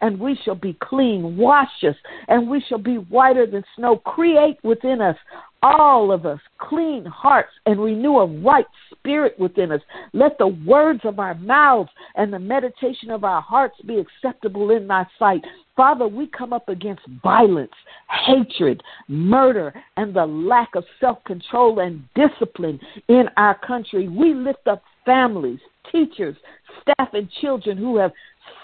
and 0.05 0.19
we 0.19 0.37
shall 0.45 0.55
be 0.55 0.77
clean. 0.83 1.35
Wash 1.35 1.83
us, 1.83 1.95
and 2.27 2.47
we 2.47 2.63
shall 2.69 2.77
be 2.77 2.97
whiter 2.97 3.47
than 3.47 3.63
snow. 3.75 3.97
Create 3.97 4.59
within 4.63 5.01
us, 5.01 5.17
all 5.63 6.11
of 6.11 6.27
us, 6.27 6.39
clean 6.59 7.03
hearts 7.05 7.49
and 7.65 7.83
renew 7.83 8.17
a 8.17 8.27
right 8.27 8.67
spirit 8.91 9.33
within 9.39 9.71
us. 9.71 9.81
Let 10.13 10.37
the 10.37 10.47
words 10.47 10.99
of 11.05 11.17
our 11.17 11.33
mouths 11.33 11.89
and 12.13 12.31
the 12.31 12.37
meditation 12.37 13.09
of 13.09 13.23
our 13.23 13.41
hearts 13.41 13.81
be 13.87 13.97
acceptable 13.97 14.69
in 14.69 14.87
thy 14.87 15.07
sight. 15.17 15.41
Father, 15.75 16.07
we 16.07 16.27
come 16.27 16.53
up 16.53 16.69
against 16.69 17.01
violence, 17.23 17.73
hatred, 18.27 18.83
murder, 19.07 19.73
and 19.97 20.15
the 20.15 20.27
lack 20.27 20.75
of 20.75 20.83
self 20.99 21.23
control 21.23 21.79
and 21.79 22.03
discipline 22.13 22.79
in 23.07 23.25
our 23.37 23.57
country. 23.65 24.07
We 24.07 24.35
lift 24.35 24.67
up 24.67 24.83
families, 25.03 25.59
teachers, 25.91 26.35
staff, 26.81 27.09
and 27.13 27.29
children 27.41 27.77
who 27.77 27.97
have 27.97 28.11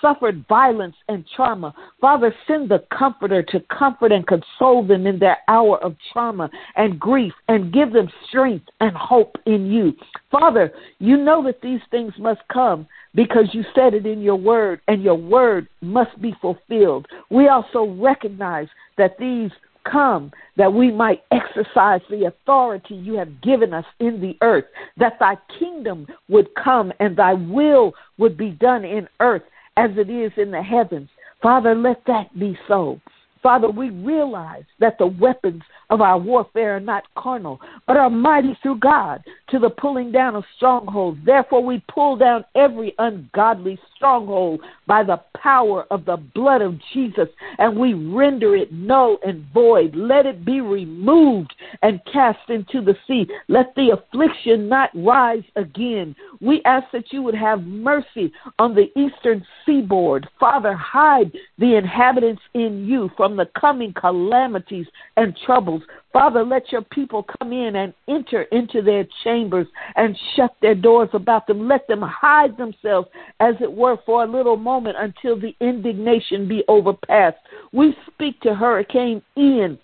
suffered 0.02 0.46
violence 0.48 0.96
and 1.08 1.26
trauma. 1.36 1.74
Father, 2.00 2.34
send 2.48 2.70
the 2.70 2.84
comforter 2.98 3.44
to 3.44 3.60
comfort 3.78 4.12
and 4.12 4.26
console 4.28 4.86
them 4.86 5.06
in 5.08 5.20
their 5.20 5.38
hour 5.48 5.78
of 5.84 5.96
trauma 6.12 6.50
and 6.76 7.00
grief 7.00 7.34
and 7.48 7.74
give 7.74 7.94
them 7.94 8.10
strength 8.28 8.66
and 8.80 8.96
hope 8.96 9.36
in 9.46 9.66
you. 9.66 9.94
Father, 10.32 10.74
you 11.00 11.18
know 11.18 11.44
that 11.44 11.62
these 11.62 11.82
things 11.92 12.14
must 12.18 12.42
come 12.52 12.88
because 13.14 13.50
you 13.54 13.64
said 13.76 13.94
it 13.94 14.06
in 14.06 14.22
your 14.22 14.36
word 14.36 14.82
and 14.88 15.04
your 15.04 15.16
word 15.16 15.68
must 15.82 16.20
be 16.22 16.36
fulfilled. 16.42 17.08
We 17.30 17.48
also 17.48 17.86
recognize 17.86 18.68
that 18.98 19.18
these 19.20 19.52
come 19.84 20.32
that 20.58 20.72
we 20.72 20.92
might 20.92 21.24
exercise 21.32 22.02
the 22.10 22.26
authority 22.26 22.96
you 22.96 23.14
have 23.16 23.42
given 23.42 23.74
us 23.74 23.86
in 24.00 24.22
the 24.22 24.38
earth, 24.42 24.66
that 24.98 25.18
thy 25.20 25.36
kingdom 25.60 26.08
would 26.30 26.48
come 26.56 26.92
and 27.00 27.16
thy 27.16 27.34
will 27.34 27.94
would 28.18 28.38
be 28.38 28.52
done 28.52 28.86
in 28.86 29.08
earth 29.20 29.44
as 29.78 29.92
it 29.98 30.10
is 30.10 30.32
in 30.38 30.52
the 30.52 30.62
heavens. 30.62 31.10
Father, 31.42 31.76
let 31.76 32.02
that 32.08 32.38
be 32.38 32.58
so. 32.68 33.00
Father, 33.42 33.70
we 33.70 33.90
realize 33.90 34.64
that 34.80 34.98
the 34.98 35.08
weapons 35.08 35.64
of 35.90 36.00
our 36.02 36.18
warfare 36.18 36.78
are 36.78 36.80
not 36.80 37.04
carnal, 37.16 37.60
but 37.86 37.98
are 37.98 38.10
mighty 38.10 38.58
through 38.62 38.80
God 38.80 39.24
to 39.50 39.60
the 39.60 39.70
pulling 39.70 40.12
down 40.12 40.36
of 40.36 40.46
strongholds. 40.56 41.20
Therefore, 41.26 41.64
we 41.64 41.84
pull 41.94 42.16
down 42.16 42.46
every 42.56 42.94
ungodly 42.98 43.78
stronghold 43.96 44.62
by 44.88 45.04
the 45.04 45.22
power 45.36 45.86
of 45.92 46.06
the 46.06 46.18
blood 46.18 46.62
of 46.62 46.80
Jesus, 46.94 47.28
and 47.58 47.78
we 47.78 47.94
render 47.94 48.56
it 48.56 48.72
null 48.72 49.18
and 49.26 49.46
void. 49.54 49.96
Let 49.96 50.26
it 50.26 50.46
be 50.46 50.62
removed 50.62 51.54
and 51.82 52.00
cast 52.12 52.50
into 52.50 52.82
the 52.82 52.96
sea. 53.08 53.28
Let 53.50 53.76
the 53.76 53.90
affliction 53.90 54.70
not 54.70 54.92
rise 54.96 55.44
again. 55.56 56.16
We 56.40 56.62
ask 56.64 56.88
that 56.94 57.12
you 57.12 57.22
would 57.24 57.36
have 57.36 57.64
mercy 57.64 58.32
on 58.60 58.76
the 58.76 58.90
eastern 58.98 59.46
seaboard. 59.66 60.28
Father, 60.40 60.74
hide 60.74 61.32
the 61.58 61.76
inhabitants 61.76 62.42
in 62.54 62.86
you 62.86 63.12
from 63.18 63.31
the 63.36 63.50
coming 63.60 63.94
calamities 63.94 64.88
and 65.18 65.38
troubles. 65.46 65.82
Father, 66.14 66.44
let 66.44 66.72
your 66.72 66.82
people 66.82 67.26
come 67.40 67.54
in 67.54 67.76
and 67.76 67.94
enter 68.08 68.44
into 68.44 68.82
their 68.82 69.08
chambers 69.24 69.68
and 69.96 70.18
shut 70.36 70.56
their 70.62 70.76
doors 70.76 71.10
about 71.14 71.48
them. 71.48 71.68
Let 71.68 71.88
them 71.88 72.02
hide 72.02 72.58
themselves, 72.58 73.08
as 73.40 73.56
it 73.62 73.72
were, 73.72 73.98
for 74.06 74.24
a 74.24 74.32
little 74.32 74.58
moment 74.58 74.98
until 75.00 75.40
the 75.40 75.56
indignation 75.60 76.48
be 76.48 76.64
overpassed. 76.68 77.38
We 77.72 77.96
speak 78.14 78.40
to 78.42 78.54
Hurricane 78.54 79.22
Ian 79.38 79.80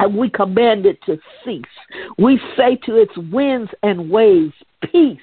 and 0.00 0.16
we 0.16 0.30
command 0.30 0.86
it 0.86 0.98
to 1.06 1.18
cease. 1.44 1.64
We 2.18 2.40
say 2.56 2.76
to 2.86 2.96
its 2.96 3.16
winds 3.32 3.70
and 3.82 4.10
waves, 4.10 4.54
Peace 4.92 5.18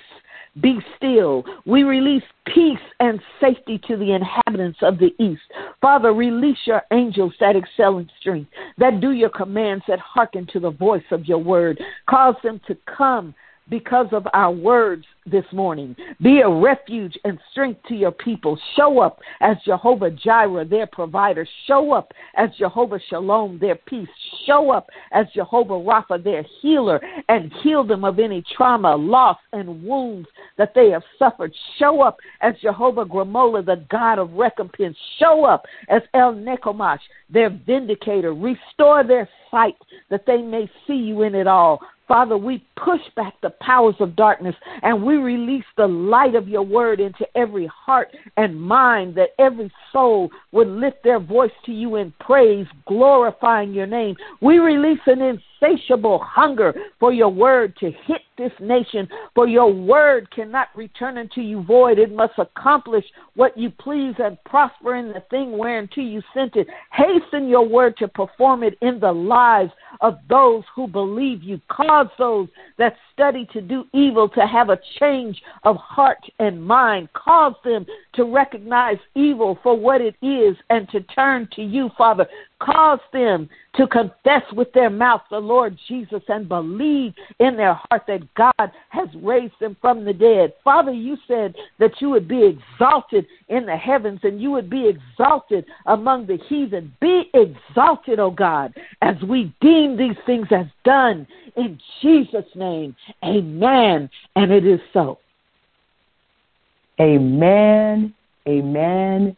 be 0.61 0.79
still. 0.95 1.43
We 1.65 1.83
release 1.83 2.23
peace 2.45 2.77
and 2.99 3.19
safety 3.41 3.79
to 3.87 3.97
the 3.97 4.13
inhabitants 4.13 4.79
of 4.81 4.97
the 4.99 5.13
east. 5.19 5.41
Father, 5.81 6.13
release 6.13 6.57
your 6.65 6.81
angels 6.91 7.33
that 7.39 7.55
excel 7.55 7.97
in 7.97 8.09
strength, 8.19 8.51
that 8.77 9.01
do 9.01 9.11
your 9.11 9.29
commands, 9.29 9.83
that 9.87 9.99
hearken 9.99 10.47
to 10.53 10.59
the 10.59 10.71
voice 10.71 11.03
of 11.11 11.25
your 11.25 11.39
word. 11.39 11.81
Cause 12.09 12.35
them 12.43 12.61
to 12.67 12.77
come 12.85 13.33
because 13.69 14.07
of 14.11 14.27
our 14.33 14.51
words 14.51 15.05
this 15.25 15.45
morning. 15.51 15.95
Be 16.21 16.41
a 16.41 16.49
refuge 16.49 17.17
and 17.23 17.39
strength 17.51 17.81
to 17.87 17.95
your 17.95 18.11
people. 18.11 18.59
Show 18.75 18.99
up 18.99 19.19
as 19.41 19.57
Jehovah 19.65 20.11
Jireh, 20.11 20.65
their 20.65 20.87
provider. 20.87 21.47
Show 21.67 21.93
up 21.93 22.13
as 22.35 22.49
Jehovah 22.57 22.99
Shalom, 23.09 23.57
their 23.59 23.75
peace. 23.75 24.07
Show 24.45 24.71
up 24.71 24.87
as 25.11 25.25
Jehovah 25.33 25.73
Rapha, 25.73 26.23
their 26.23 26.45
healer, 26.61 27.01
and 27.29 27.51
heal 27.63 27.83
them 27.83 28.03
of 28.03 28.19
any 28.19 28.43
trauma, 28.55 28.95
loss, 28.95 29.37
and 29.51 29.83
wounds 29.83 30.27
that 30.57 30.73
they 30.75 30.89
have 30.89 31.03
suffered. 31.17 31.53
Show 31.79 32.01
up 32.01 32.17
as 32.41 32.53
Jehovah 32.61 33.05
Gemolah, 33.05 33.65
the 33.65 33.83
God 33.89 34.19
of 34.19 34.33
recompense. 34.33 34.97
Show 35.19 35.45
up 35.45 35.65
as 35.89 36.01
El 36.13 36.33
Nekamoth, 36.35 36.99
their 37.29 37.49
vindicator. 37.49 38.33
Restore 38.33 39.03
their 39.03 39.27
sight 39.49 39.75
that 40.09 40.25
they 40.27 40.41
may 40.41 40.69
see 40.85 40.93
you 40.93 41.23
in 41.23 41.33
it 41.33 41.47
all. 41.47 41.81
Father, 42.07 42.37
we 42.37 42.63
push 42.75 43.01
back 43.15 43.33
the 43.41 43.49
powers 43.61 43.95
of 43.99 44.15
darkness 44.15 44.55
and 44.83 45.01
we 45.01 45.14
release 45.15 45.65
the 45.77 45.87
light 45.87 46.35
of 46.35 46.47
your 46.47 46.63
word 46.63 46.99
into 46.99 47.25
every 47.35 47.67
heart 47.67 48.09
and 48.37 48.59
mind 48.59 49.15
that 49.15 49.29
every 49.39 49.71
soul 49.91 50.29
would 50.51 50.67
lift 50.67 51.03
their 51.03 51.19
voice 51.19 51.51
to 51.65 51.71
you 51.71 51.95
in 51.95 52.13
praise, 52.19 52.67
glorifying 52.87 53.73
your 53.73 53.87
name. 53.87 54.15
We 54.41 54.59
release 54.59 54.99
an 55.05 55.21
insatiable 55.61 56.19
hunger 56.19 56.73
for 56.99 57.13
your 57.13 57.29
word 57.29 57.75
to 57.77 57.91
hit 58.05 58.21
this 58.37 58.51
nation, 58.59 59.07
for 59.33 59.47
your 59.47 59.71
word 59.71 60.29
cannot 60.31 60.67
return 60.75 61.17
unto 61.17 61.41
you 61.41 61.63
void. 61.63 61.97
It 61.97 62.13
must 62.13 62.33
accomplish 62.37 63.05
what 63.35 63.57
you 63.57 63.69
please 63.69 64.15
and 64.19 64.37
prosper 64.43 64.95
in 64.95 65.09
the 65.09 65.23
thing 65.29 65.57
whereunto 65.57 66.01
you 66.01 66.21
sent 66.33 66.55
it. 66.55 66.67
Hasten 66.91 67.47
your 67.47 67.67
word 67.67 67.95
to 67.97 68.07
perform 68.07 68.63
it 68.63 68.77
in 68.81 68.99
the 68.99 69.11
lives 69.11 69.71
of 70.01 70.17
those 70.29 70.63
who 70.75 70.87
believe 70.87 71.43
you. 71.43 71.61
Cause 71.69 72.07
those 72.17 72.49
that 72.77 72.95
study 73.13 73.47
to 73.53 73.61
do 73.61 73.85
evil 73.93 74.27
to 74.29 74.41
have 74.41 74.69
a 74.69 74.79
change 74.99 75.41
of 75.63 75.77
heart 75.77 76.17
and 76.39 76.61
mind. 76.61 77.09
Cause 77.13 77.53
them 77.63 77.85
to 78.15 78.25
recognize 78.25 78.97
evil 79.15 79.57
for 79.63 79.79
what 79.79 80.01
it 80.01 80.15
is 80.21 80.57
and 80.69 80.89
to 80.89 81.01
turn 81.01 81.47
to 81.55 81.61
you, 81.61 81.89
Father. 81.97 82.27
Cause 82.65 82.99
them 83.13 83.47
to 83.75 83.85
confess 83.85 84.41
with 84.53 84.73
their 84.73 84.89
mouth 84.89 85.21
the 85.29 85.37
Lord 85.37 85.77
Jesus 85.87 86.23
and 86.27 86.49
believe 86.49 87.13
in 87.39 87.55
their 87.57 87.75
heart 87.75 88.03
that 88.07 88.33
God 88.33 88.71
has 88.89 89.07
raised 89.21 89.53
him 89.59 89.77
from 89.79 90.03
the 90.03 90.13
dead. 90.13 90.53
Father, 90.63 90.91
you 90.91 91.15
said 91.27 91.53
that 91.77 92.01
you 92.01 92.09
would 92.09 92.27
be 92.27 92.43
exalted 92.43 93.27
in 93.49 93.67
the 93.67 93.75
heavens 93.75 94.21
and 94.23 94.41
you 94.41 94.49
would 94.51 94.69
be 94.69 94.89
exalted 94.89 95.65
among 95.85 96.25
the 96.25 96.39
heathen. 96.49 96.91
Be 96.99 97.29
exalted, 97.35 98.19
O 98.19 98.31
God, 98.31 98.73
as 99.01 99.15
we 99.29 99.53
deem 99.61 99.95
these 99.95 100.17
things 100.25 100.47
as 100.49 100.65
done 100.83 101.27
in 101.55 101.79
Jesus' 102.01 102.45
name. 102.55 102.95
Amen. 103.23 104.09
And 104.35 104.51
it 104.51 104.65
is 104.65 104.79
so. 104.91 105.19
Amen, 106.99 108.13
amen, 108.47 109.35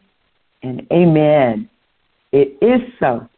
and 0.62 0.86
amen. 0.92 1.68
It 2.32 2.58
is 2.60 2.80
so. 3.00 3.28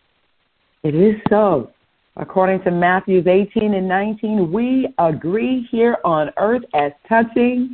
It 0.83 0.94
is 0.94 1.16
so. 1.29 1.70
According 2.16 2.62
to 2.64 2.70
Matthews 2.70 3.26
18 3.26 3.74
and 3.74 3.88
19, 3.88 4.50
we 4.53 4.92
agree 4.98 5.66
here 5.70 5.98
on 6.05 6.31
earth 6.38 6.62
as 6.74 6.92
touching, 7.09 7.72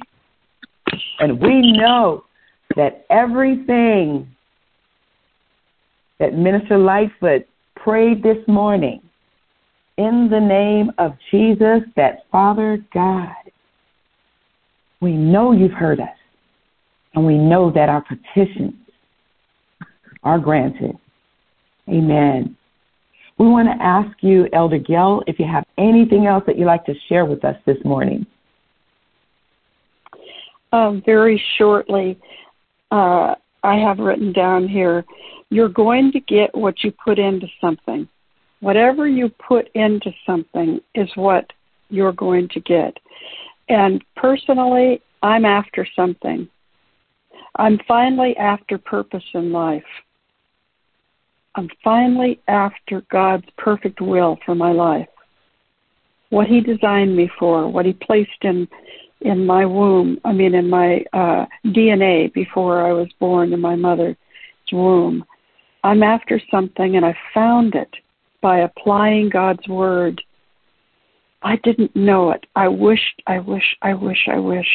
and 1.18 1.40
we 1.40 1.72
know 1.72 2.24
that 2.76 3.06
everything 3.10 4.28
that 6.18 6.34
Minister 6.34 6.78
Lightfoot 6.78 7.46
prayed 7.76 8.22
this 8.22 8.38
morning 8.46 9.00
in 9.96 10.28
the 10.30 10.40
name 10.40 10.90
of 10.98 11.14
Jesus, 11.30 11.80
that 11.96 12.24
Father 12.30 12.84
God, 12.92 13.34
we 15.00 15.12
know 15.12 15.52
you've 15.52 15.72
heard 15.72 16.00
us, 16.00 16.08
and 17.14 17.24
we 17.24 17.38
know 17.38 17.70
that 17.70 17.88
our 17.88 18.02
petitions 18.02 18.74
are 20.22 20.38
granted. 20.38 20.98
Amen. 21.88 22.56
We 23.38 23.46
want 23.46 23.68
to 23.68 23.84
ask 23.84 24.16
you, 24.22 24.48
Elder 24.52 24.78
Gill, 24.78 25.22
if 25.26 25.38
you 25.38 25.46
have 25.46 25.64
anything 25.76 26.26
else 26.26 26.44
that 26.46 26.58
you'd 26.58 26.66
like 26.66 26.84
to 26.86 26.94
share 27.08 27.26
with 27.26 27.44
us 27.44 27.56
this 27.66 27.76
morning. 27.84 28.26
Um, 30.72 31.02
very 31.04 31.42
shortly, 31.58 32.18
uh, 32.90 33.34
I 33.62 33.74
have 33.76 33.98
written 33.98 34.32
down 34.32 34.68
here 34.68 35.04
you're 35.50 35.68
going 35.68 36.12
to 36.12 36.20
get 36.20 36.54
what 36.54 36.82
you 36.82 36.92
put 36.92 37.18
into 37.18 37.46
something. 37.60 38.08
Whatever 38.60 39.06
you 39.06 39.28
put 39.28 39.68
into 39.74 40.12
something 40.24 40.80
is 40.94 41.08
what 41.14 41.52
you're 41.88 42.12
going 42.12 42.48
to 42.48 42.60
get. 42.60 42.96
And 43.68 44.04
personally, 44.16 45.02
I'm 45.22 45.44
after 45.44 45.86
something. 45.94 46.48
I'm 47.56 47.78
finally 47.86 48.36
after 48.36 48.76
purpose 48.76 49.24
in 49.34 49.52
life. 49.52 49.84
I'm 51.56 51.70
finally 51.82 52.38
after 52.48 53.02
God's 53.10 53.46
perfect 53.56 54.00
will 54.00 54.38
for 54.44 54.54
my 54.54 54.72
life. 54.72 55.08
What 56.28 56.46
He 56.46 56.60
designed 56.60 57.16
me 57.16 57.30
for, 57.38 57.68
what 57.68 57.86
He 57.86 57.94
placed 57.94 58.42
in 58.42 58.68
in 59.22 59.46
my 59.46 59.64
womb, 59.64 60.20
I 60.24 60.32
mean 60.32 60.54
in 60.54 60.68
my 60.68 61.02
uh, 61.14 61.46
DNA 61.64 62.32
before 62.34 62.86
I 62.86 62.92
was 62.92 63.08
born 63.18 63.54
in 63.54 63.60
my 63.60 63.74
mother's 63.74 64.16
womb. 64.70 65.24
I'm 65.82 66.02
after 66.02 66.40
something 66.50 66.96
and 66.96 67.04
I 67.04 67.16
found 67.32 67.74
it 67.74 67.88
by 68.42 68.58
applying 68.58 69.30
God's 69.30 69.66
word. 69.68 70.20
I 71.42 71.56
didn't 71.64 71.96
know 71.96 72.32
it. 72.32 72.44
I 72.54 72.68
wished, 72.68 73.22
I 73.26 73.38
wish, 73.38 73.76
I 73.80 73.94
wish, 73.94 74.28
I 74.30 74.38
wish 74.38 74.66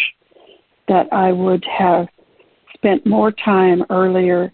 that 0.87 1.07
I 1.11 1.31
would 1.31 1.63
have 1.65 2.07
spent 2.73 3.05
more 3.05 3.31
time 3.31 3.83
earlier 3.89 4.51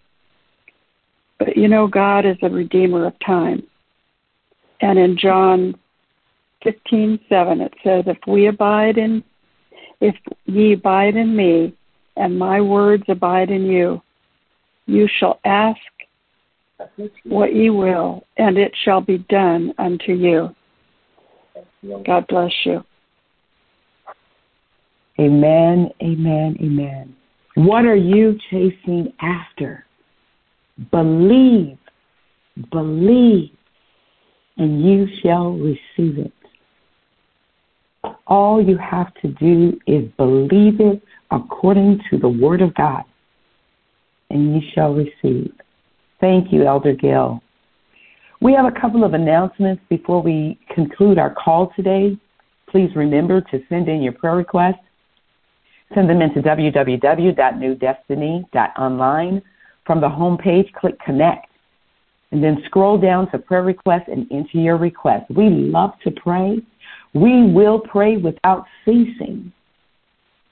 but 1.39 1.55
you 1.55 1.67
know, 1.67 1.87
God 1.87 2.25
is 2.25 2.37
a 2.41 2.49
redeemer 2.49 3.05
of 3.05 3.13
time. 3.25 3.63
And 4.81 4.97
in 4.99 5.17
John 5.17 5.75
15:7 6.63 7.61
it 7.61 7.73
says, 7.83 8.05
"If 8.07 8.17
we 8.27 8.47
abide 8.47 8.97
in, 8.97 9.23
if 10.01 10.15
ye 10.45 10.73
abide 10.73 11.15
in 11.15 11.35
me, 11.35 11.73
and 12.15 12.37
my 12.37 12.61
words 12.61 13.03
abide 13.07 13.51
in 13.51 13.65
you, 13.65 14.01
you 14.85 15.07
shall 15.07 15.39
ask 15.45 15.79
what 17.23 17.53
ye 17.53 17.69
will, 17.69 18.25
and 18.37 18.57
it 18.57 18.75
shall 18.75 19.01
be 19.01 19.19
done 19.29 19.73
unto 19.77 20.13
you." 20.13 20.55
God 22.03 22.27
bless 22.27 22.53
you. 22.65 22.83
Amen, 25.19 25.91
amen, 26.01 26.57
amen. 26.61 27.15
What 27.55 27.85
are 27.85 27.95
you 27.95 28.37
chasing 28.51 29.13
after? 29.19 29.85
Believe, 30.91 31.77
believe, 32.71 33.49
and 34.57 34.85
you 34.85 35.07
shall 35.21 35.53
receive 35.53 36.19
it. 36.19 36.31
All 38.27 38.61
you 38.61 38.77
have 38.77 39.11
to 39.21 39.29
do 39.29 39.79
is 39.87 40.07
believe 40.17 40.79
it 40.79 41.01
according 41.31 41.99
to 42.09 42.17
the 42.17 42.29
Word 42.29 42.61
of 42.61 42.73
God, 42.75 43.03
and 44.29 44.53
you 44.55 44.61
shall 44.73 44.93
receive. 44.93 45.51
Thank 46.19 46.53
you, 46.53 46.65
Elder 46.65 46.93
Gill. 46.93 47.41
We 48.39 48.53
have 48.53 48.65
a 48.65 48.71
couple 48.79 49.03
of 49.03 49.13
announcements 49.13 49.81
before 49.89 50.21
we 50.21 50.59
conclude 50.73 51.17
our 51.17 51.33
call 51.33 51.73
today. 51.75 52.15
Please 52.69 52.95
remember 52.95 53.41
to 53.41 53.59
send 53.67 53.89
in 53.89 54.03
your 54.03 54.13
prayer 54.13 54.35
requests. 54.35 54.75
Send 55.95 56.07
them 56.09 56.21
into 56.21 56.41
www.newdestiny.online 56.41 59.41
from 59.87 60.01
the 60.01 60.09
home 60.09 60.37
page, 60.37 60.71
click 60.73 60.99
Connect, 61.03 61.47
and 62.31 62.43
then 62.43 62.61
scroll 62.65 62.99
down 62.99 63.31
to 63.31 63.39
Prayer 63.39 63.63
Requests 63.63 64.09
and 64.11 64.27
enter 64.29 64.57
your 64.57 64.77
request. 64.77 65.31
We 65.31 65.49
love 65.49 65.93
to 66.03 66.11
pray. 66.11 66.61
We 67.13 67.49
will 67.51 67.79
pray 67.79 68.17
without 68.17 68.65
ceasing. 68.85 69.51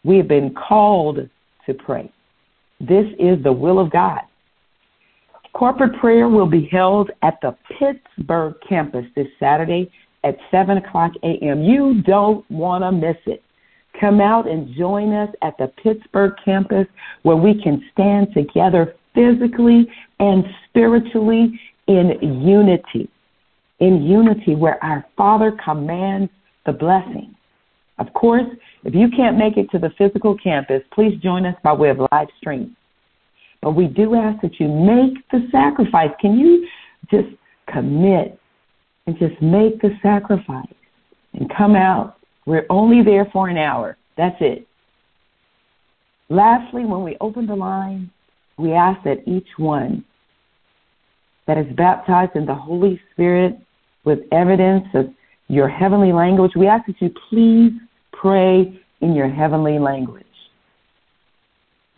We 0.06 0.18
have 0.18 0.30
been 0.30 0.56
called 0.56 1.30
to 1.66 1.74
pray. 1.74 2.12
This 2.80 3.06
is 3.20 3.44
the 3.44 3.52
will 3.52 3.78
of 3.78 3.92
God. 3.92 4.22
Corporate 5.54 6.00
prayer 6.00 6.28
will 6.28 6.48
be 6.48 6.68
held 6.72 7.12
at 7.22 7.38
the 7.42 7.56
Pittsburgh 7.78 8.56
campus 8.68 9.06
this 9.16 9.28
Saturday 9.40 9.92
at 10.24 10.38
7 10.52 10.78
o'clock 10.78 11.12
a.m. 11.24 11.62
You 11.62 12.02
don't 12.04 12.50
want 12.50 12.84
to 12.84 12.92
miss 12.92 13.18
it. 13.26 13.42
Come 14.00 14.20
out 14.20 14.50
and 14.50 14.76
join 14.76 15.14
us 15.14 15.30
at 15.42 15.58
the 15.58 15.72
Pittsburgh 15.82 16.34
campus 16.44 16.88
where 17.24 17.38
we 17.38 17.62
can 17.62 17.84
stand 17.94 18.34
together 18.34 18.96
physically 19.16 19.88
and 20.20 20.46
spiritually 20.70 21.60
in 21.88 22.20
unity. 22.22 23.10
In 23.80 24.04
unity, 24.04 24.56
where 24.56 24.82
our 24.84 25.06
Father 25.18 25.58
commands 25.64 26.32
the 26.66 26.74
blessing. 26.74 27.36
Of 27.98 28.12
course, 28.14 28.46
if 28.84 28.94
you 28.94 29.10
can't 29.10 29.38
make 29.38 29.58
it 29.58 29.70
to 29.72 29.80
the 29.80 29.90
physical 29.98 30.38
campus, 30.38 30.82
please 30.94 31.20
join 31.22 31.46
us 31.46 31.56
by 31.64 31.74
way 31.74 31.90
of 31.90 32.00
live 32.12 32.28
stream. 32.38 32.76
But 33.62 33.72
we 33.72 33.88
do 33.88 34.16
ask 34.16 34.42
that 34.42 34.60
you 34.60 34.68
make 34.68 35.28
the 35.32 35.48
sacrifice. 35.52 36.12
Can 36.20 36.38
you 36.38 36.68
just 37.10 37.30
commit 37.68 38.40
and 39.08 39.18
just 39.18 39.42
make 39.42 39.82
the 39.82 39.98
sacrifice 40.04 40.66
and 41.34 41.52
come 41.56 41.76
out? 41.76 42.18
We're 42.46 42.66
only 42.70 43.02
there 43.04 43.26
for 43.34 43.50
an 43.50 43.58
hour. 43.58 43.98
That's 44.18 44.38
it. 44.40 44.68
Lastly, 46.30 46.86
when 46.86 47.04
we 47.04 47.18
open 47.22 47.46
the 47.48 47.56
line, 47.56 48.12
we 48.58 48.74
ask 48.74 49.04
that 49.04 49.28
each 49.28 49.48
one 49.58 50.04
that 51.48 51.58
is 51.58 51.68
baptized 51.76 52.36
in 52.36 52.46
the 52.46 52.56
Holy 52.56 53.00
Spirit 53.12 53.58
with 54.04 54.20
evidence 54.32 54.86
of 54.94 55.10
your 55.48 55.68
heavenly 55.68 56.12
language, 56.12 56.54
we 56.56 56.68
ask 56.68 56.86
that 56.88 57.02
you 57.02 57.12
please 57.30 57.72
pray 58.12 58.80
in 59.02 59.14
your 59.14 59.30
heavenly 59.30 59.78
language. 59.78 60.26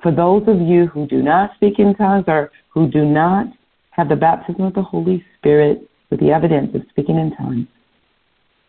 For 0.01 0.11
those 0.11 0.43
of 0.47 0.59
you 0.59 0.87
who 0.87 1.07
do 1.07 1.21
not 1.21 1.51
speak 1.55 1.79
in 1.79 1.95
tongues 1.95 2.25
or 2.27 2.51
who 2.69 2.89
do 2.89 3.05
not 3.05 3.47
have 3.91 4.09
the 4.09 4.15
baptism 4.15 4.63
of 4.63 4.73
the 4.73 4.81
Holy 4.81 5.23
Spirit 5.37 5.89
with 6.09 6.19
the 6.19 6.31
evidence 6.31 6.75
of 6.75 6.81
speaking 6.89 7.17
in 7.17 7.35
tongues, 7.35 7.67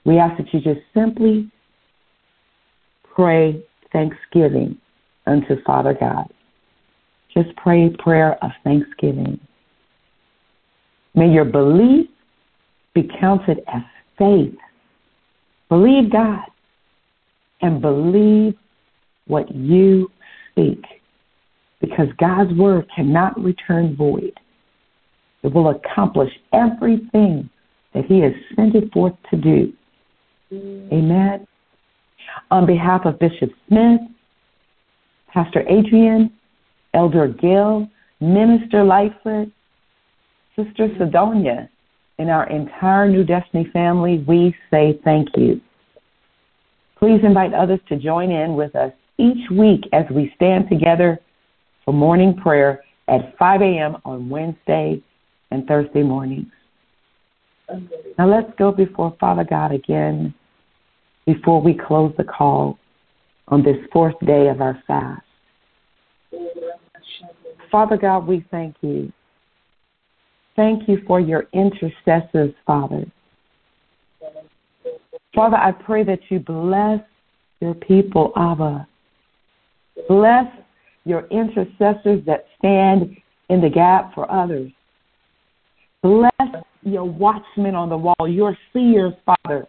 we 0.05 0.18
ask 0.18 0.37
that 0.38 0.53
you 0.55 0.61
just 0.61 0.81
simply 0.94 1.51
pray 3.14 3.62
thanksgiving 3.92 4.79
unto 5.27 5.61
Father 5.62 5.94
God. 5.98 6.33
Just 7.38 7.55
pray 7.57 7.87
a 7.87 8.03
prayer 8.03 8.37
of 8.42 8.51
thanksgiving. 8.64 9.38
May 11.14 11.29
your 11.29 11.44
belief 11.44 12.09
be 12.94 13.09
counted 13.20 13.61
as 13.72 13.83
faith. 14.18 14.57
Believe 15.68 16.11
God 16.11 16.42
and 17.61 17.81
believe 17.81 18.55
what 19.29 19.55
you 19.55 20.11
speak 20.51 20.83
because 21.81 22.09
God's 22.18 22.53
word 22.55 22.87
cannot 22.94 23.38
return 23.40 23.94
void. 23.94 24.33
It 25.44 25.53
will 25.55 25.68
accomplish 25.68 26.33
everything 26.53 27.48
that 27.94 28.05
He 28.07 28.20
has 28.20 28.33
sent 28.57 28.74
it 28.74 28.92
forth 28.92 29.14
to 29.31 29.37
do. 29.37 29.72
Amen. 30.53 31.46
On 32.51 32.66
behalf 32.66 33.03
of 33.05 33.20
Bishop 33.20 33.51
Smith, 33.68 34.01
Pastor 35.33 35.62
Adrian, 35.68 36.33
Elder 36.94 37.29
Gill, 37.29 37.88
Minister 38.20 38.85
Lightfoot, 38.85 39.51
Sister 40.57 40.88
mm-hmm. 40.88 41.03
Sidonia, 41.03 41.68
and 42.18 42.31
our 42.31 42.48
entire 42.48 43.09
New 43.09 43.24
Destiny 43.24 43.68
family, 43.72 44.24
we 44.27 44.55
say 44.70 44.98
thank 45.05 45.29
you. 45.37 45.61
Please 46.98 47.20
invite 47.22 47.55
others 47.55 47.79
to 47.88 47.96
join 47.96 48.31
in 48.31 48.55
with 48.55 48.74
us 48.74 48.92
each 49.18 49.51
week 49.51 49.83
as 49.92 50.05
we 50.11 50.33
stand 50.35 50.68
together 50.68 51.20
for 51.85 51.94
morning 51.94 52.35
prayer 52.35 52.83
at 53.07 53.37
5 53.38 53.62
a.m. 53.62 53.96
on 54.05 54.29
Wednesday 54.29 55.01
and 55.51 55.66
Thursday 55.66 56.03
mornings. 56.03 56.48
Now 58.18 58.29
let's 58.29 58.51
go 58.59 58.72
before 58.72 59.16
Father 59.20 59.44
God 59.44 59.72
again 59.72 60.35
before 61.27 61.61
we 61.61 61.74
close 61.74 62.12
the 62.16 62.24
call 62.24 62.79
on 63.48 63.62
this 63.62 63.77
fourth 63.92 64.18
day 64.27 64.48
of 64.48 64.61
our 64.61 64.83
fast. 64.87 65.22
Father 67.70 67.96
God, 67.96 68.26
we 68.26 68.44
thank 68.50 68.76
you. 68.81 69.12
Thank 70.57 70.88
you 70.88 71.02
for 71.07 71.20
your 71.20 71.46
intercessors, 71.52 72.52
Father. 72.66 73.04
Father, 75.35 75.57
I 75.57 75.72
pray 75.72 76.02
that 76.04 76.20
you 76.31 76.40
bless 76.40 77.00
your 77.61 77.74
people, 77.74 78.33
Abba. 78.37 78.88
Bless 80.09 80.46
your 81.04 81.26
intercessors 81.28 82.24
that 82.26 82.46
stand 82.59 83.16
in 83.50 83.61
the 83.61 83.68
gap 83.68 84.14
for 84.14 84.31
others. 84.31 84.70
Bless 86.02 86.33
your 86.83 87.04
watchmen 87.04 87.74
on 87.74 87.88
the 87.88 87.96
wall, 87.96 88.28
your 88.28 88.57
seers, 88.72 89.14
Father. 89.24 89.66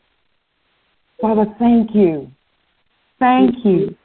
Father, 1.22 1.46
thank 1.60 1.94
you. 1.94 2.32
Thank 3.20 3.66
you. 3.66 3.96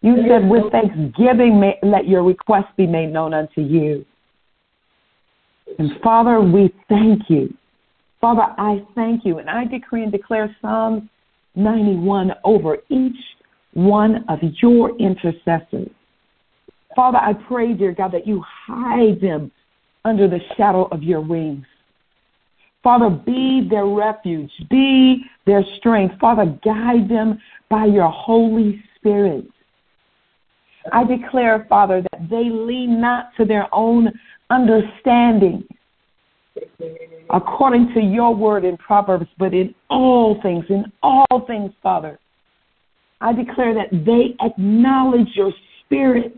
You 0.00 0.16
said, 0.28 0.48
with 0.48 0.70
thanksgiving, 0.70 1.58
may, 1.58 1.78
let 1.82 2.06
your 2.06 2.22
request 2.22 2.68
be 2.76 2.86
made 2.86 3.12
known 3.12 3.34
unto 3.34 3.60
you. 3.60 4.04
And 5.78 5.90
Father, 6.02 6.40
we 6.40 6.72
thank 6.88 7.28
you. 7.28 7.52
Father, 8.20 8.54
I 8.58 8.84
thank 8.94 9.24
you. 9.24 9.38
And 9.38 9.50
I 9.50 9.64
decree 9.64 10.04
and 10.04 10.12
declare 10.12 10.54
Psalms 10.62 11.02
91 11.56 12.32
over 12.44 12.78
each 12.88 13.16
one 13.74 14.24
of 14.28 14.38
your 14.62 14.96
intercessors. 14.98 15.90
Father, 16.94 17.18
I 17.18 17.32
pray, 17.32 17.74
dear 17.74 17.92
God, 17.92 18.12
that 18.12 18.26
you 18.26 18.42
hide 18.66 19.20
them 19.20 19.50
under 20.04 20.28
the 20.28 20.40
shadow 20.56 20.88
of 20.90 21.02
your 21.02 21.20
wings. 21.20 21.66
Father, 22.82 23.10
be 23.10 23.66
their 23.68 23.86
refuge, 23.86 24.50
be 24.70 25.24
their 25.46 25.64
strength. 25.78 26.14
Father, 26.20 26.58
guide 26.64 27.08
them 27.08 27.38
by 27.68 27.84
your 27.84 28.08
Holy 28.08 28.82
Spirit. 28.96 29.44
I 30.92 31.04
declare, 31.04 31.66
Father, 31.68 32.02
that 32.02 32.28
they 32.30 32.48
lean 32.50 33.00
not 33.00 33.30
to 33.36 33.44
their 33.44 33.72
own 33.72 34.08
understanding 34.50 35.66
according 37.30 37.92
to 37.94 38.00
your 38.00 38.34
word 38.34 38.64
in 38.64 38.76
Proverbs, 38.78 39.26
but 39.38 39.52
in 39.52 39.74
all 39.90 40.40
things, 40.42 40.64
in 40.68 40.90
all 41.02 41.44
things, 41.46 41.72
Father. 41.82 42.18
I 43.20 43.32
declare 43.32 43.74
that 43.74 43.90
they 44.04 44.34
acknowledge 44.44 45.28
your 45.34 45.52
spirit, 45.84 46.34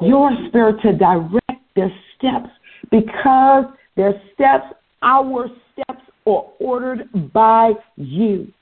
your 0.00 0.30
spirit 0.48 0.76
to 0.82 0.96
direct 0.96 1.62
their 1.76 1.92
steps 2.16 2.50
because 2.90 3.64
their 3.96 4.20
steps, 4.34 4.66
our 5.02 5.48
steps, 5.72 6.02
are 6.26 6.46
ordered 6.58 7.08
by 7.32 7.72
you. 7.96 8.52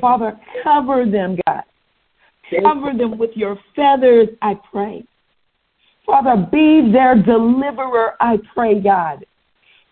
Father, 0.00 0.38
cover 0.62 1.04
them, 1.04 1.38
God. 1.46 1.62
Cover 2.62 2.92
them 2.96 3.18
with 3.18 3.30
your 3.34 3.58
feathers, 3.76 4.28
I 4.42 4.54
pray. 4.70 5.04
Father, 6.06 6.48
be 6.50 6.90
their 6.90 7.14
deliverer, 7.14 8.14
I 8.20 8.38
pray, 8.54 8.80
God. 8.80 9.24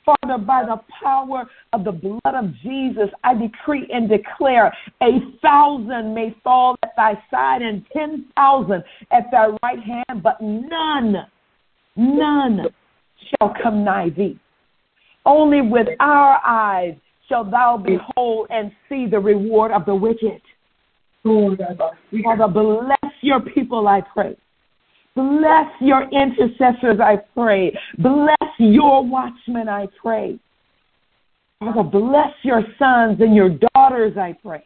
Father, 0.06 0.38
by 0.38 0.64
the 0.64 0.80
power 1.02 1.44
of 1.72 1.84
the 1.84 1.92
blood 1.92 2.20
of 2.24 2.54
Jesus, 2.62 3.08
I 3.24 3.34
decree 3.34 3.88
and 3.92 4.08
declare 4.08 4.72
a 5.02 5.18
thousand 5.42 6.14
may 6.14 6.34
fall 6.44 6.76
at 6.84 6.94
thy 6.96 7.14
side 7.30 7.62
and 7.62 7.84
ten 7.92 8.26
thousand 8.36 8.84
at 9.10 9.24
thy 9.32 9.48
right 9.64 9.80
hand, 9.80 10.22
but 10.22 10.40
none, 10.40 11.26
none 11.96 12.68
shall 13.28 13.52
come 13.60 13.84
nigh 13.84 14.10
thee. 14.10 14.38
Only 15.24 15.60
with 15.60 15.88
our 15.98 16.40
eyes 16.46 16.94
shall 17.28 17.44
thou 17.44 17.76
behold 17.76 18.46
and 18.50 18.70
see 18.88 19.06
the 19.06 19.18
reward 19.18 19.72
of 19.72 19.84
the 19.84 19.94
wicked. 19.94 20.40
Oh 21.28 21.56
Father, 22.22 22.48
bless 22.48 23.12
your 23.20 23.40
people, 23.40 23.88
I 23.88 24.00
pray. 24.00 24.36
Bless 25.16 25.66
your 25.80 26.08
intercessors, 26.10 27.00
I 27.00 27.16
pray. 27.34 27.76
Bless 27.98 28.50
your 28.58 29.04
watchmen, 29.04 29.68
I 29.68 29.88
pray. 30.00 30.38
Father, 31.58 31.82
bless 31.82 32.32
your 32.42 32.62
sons 32.78 33.18
and 33.20 33.34
your 33.34 33.50
daughters, 33.74 34.16
I 34.16 34.36
pray. 34.44 34.64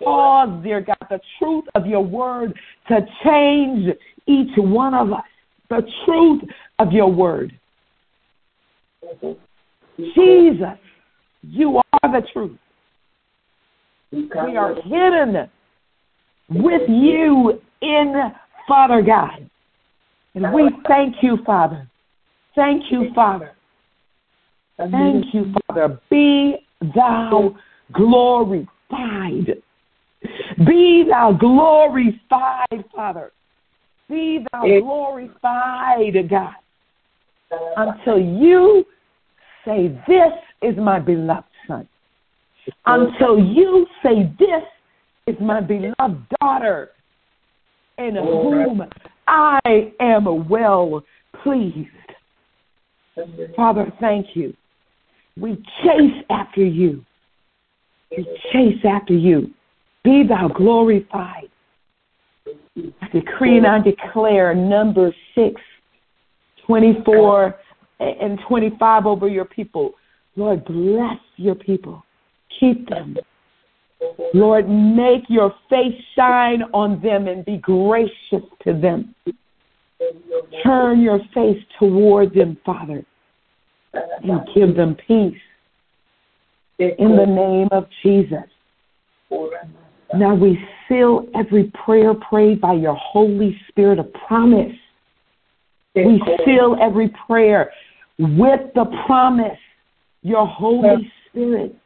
Cause, 0.00 0.62
dear 0.62 0.80
God, 0.80 0.96
the 1.08 1.20
truth 1.38 1.64
of 1.74 1.86
your 1.86 2.04
word 2.04 2.52
to 2.88 3.00
change 3.24 3.88
each 4.26 4.50
one 4.56 4.94
of 4.94 5.12
us. 5.12 5.22
The 5.70 5.82
truth 6.04 6.42
of 6.78 6.92
your 6.92 7.10
word. 7.10 7.58
Mm-hmm. 9.04 10.04
Jesus, 10.14 10.78
you 11.42 11.76
are 11.76 12.12
the 12.20 12.26
truth. 12.32 12.58
We 14.12 14.56
are 14.56 14.74
hidden 14.82 15.48
with 16.50 16.88
you 16.88 17.60
in 17.80 18.14
Father 18.68 19.02
God. 19.02 19.48
And 20.34 20.52
we 20.52 20.70
thank 20.86 21.16
you, 21.22 21.38
Father. 21.44 21.88
Thank 22.54 22.84
you, 22.90 23.10
Father. 23.14 23.52
Thank 24.76 25.32
you, 25.32 25.54
Father. 25.66 26.00
Be 26.10 26.66
thou 26.94 27.54
glorified. 27.92 28.68
Be 30.66 31.04
thou 31.08 31.32
glorified, 31.32 32.84
Father. 32.94 33.32
Be 34.08 34.44
thou 34.52 34.62
glorified, 34.62 36.28
God. 36.28 36.54
Until 37.76 38.18
you 38.18 38.84
say, 39.64 39.98
This 40.06 40.32
is 40.62 40.76
my 40.76 40.98
beloved 40.98 41.44
Son. 41.66 41.88
Until 42.86 43.38
you 43.38 43.86
say, 44.02 44.32
This 44.38 44.62
is 45.26 45.36
my 45.40 45.60
beloved 45.60 46.26
daughter 46.40 46.90
and 47.98 48.16
in 48.16 48.24
whom 48.24 48.82
I 49.26 49.60
am 50.00 50.48
well 50.48 51.02
pleased. 51.42 51.88
Father, 53.56 53.92
thank 54.00 54.34
you. 54.34 54.54
We 55.38 55.56
chase 55.82 56.24
after 56.30 56.64
you. 56.64 57.04
We 58.10 58.24
chase 58.52 58.84
after 58.84 59.14
you. 59.14 59.50
Be 60.04 60.24
thou 60.26 60.48
glorified. 60.48 61.48
I 62.76 63.08
decree 63.12 63.58
and 63.58 63.66
I 63.66 63.80
declare 63.80 64.54
number 64.54 65.14
6, 65.34 65.60
24 66.66 67.54
and 68.00 68.38
25 68.48 69.06
over 69.06 69.28
your 69.28 69.44
people. 69.44 69.92
Lord, 70.36 70.64
bless 70.64 71.18
your 71.36 71.54
people. 71.54 72.02
Keep 72.60 72.88
them. 72.88 73.16
Lord, 74.34 74.68
make 74.68 75.22
your 75.28 75.54
face 75.68 75.94
shine 76.16 76.62
on 76.72 77.00
them 77.02 77.28
and 77.28 77.44
be 77.44 77.58
gracious 77.58 78.42
to 78.64 78.72
them. 78.72 79.14
Turn 80.64 81.00
your 81.00 81.20
face 81.34 81.62
toward 81.78 82.34
them, 82.34 82.56
Father, 82.64 83.04
and 83.92 84.40
give 84.54 84.76
them 84.76 84.96
peace. 85.06 85.38
In 86.78 87.16
the 87.16 87.26
name 87.26 87.68
of 87.70 87.86
Jesus. 88.02 88.48
Now 90.14 90.34
we 90.34 90.58
seal 90.88 91.26
every 91.34 91.70
prayer 91.84 92.12
prayed 92.14 92.60
by 92.60 92.72
your 92.74 92.96
Holy 92.96 93.58
Spirit 93.68 93.98
of 93.98 94.12
promise. 94.26 94.72
We 95.94 96.20
seal 96.44 96.76
every 96.80 97.12
prayer 97.26 97.70
with 98.18 98.60
the 98.74 98.86
promise, 99.06 99.58
your 100.22 100.46
Holy 100.46 101.10
Spirit 101.28 101.76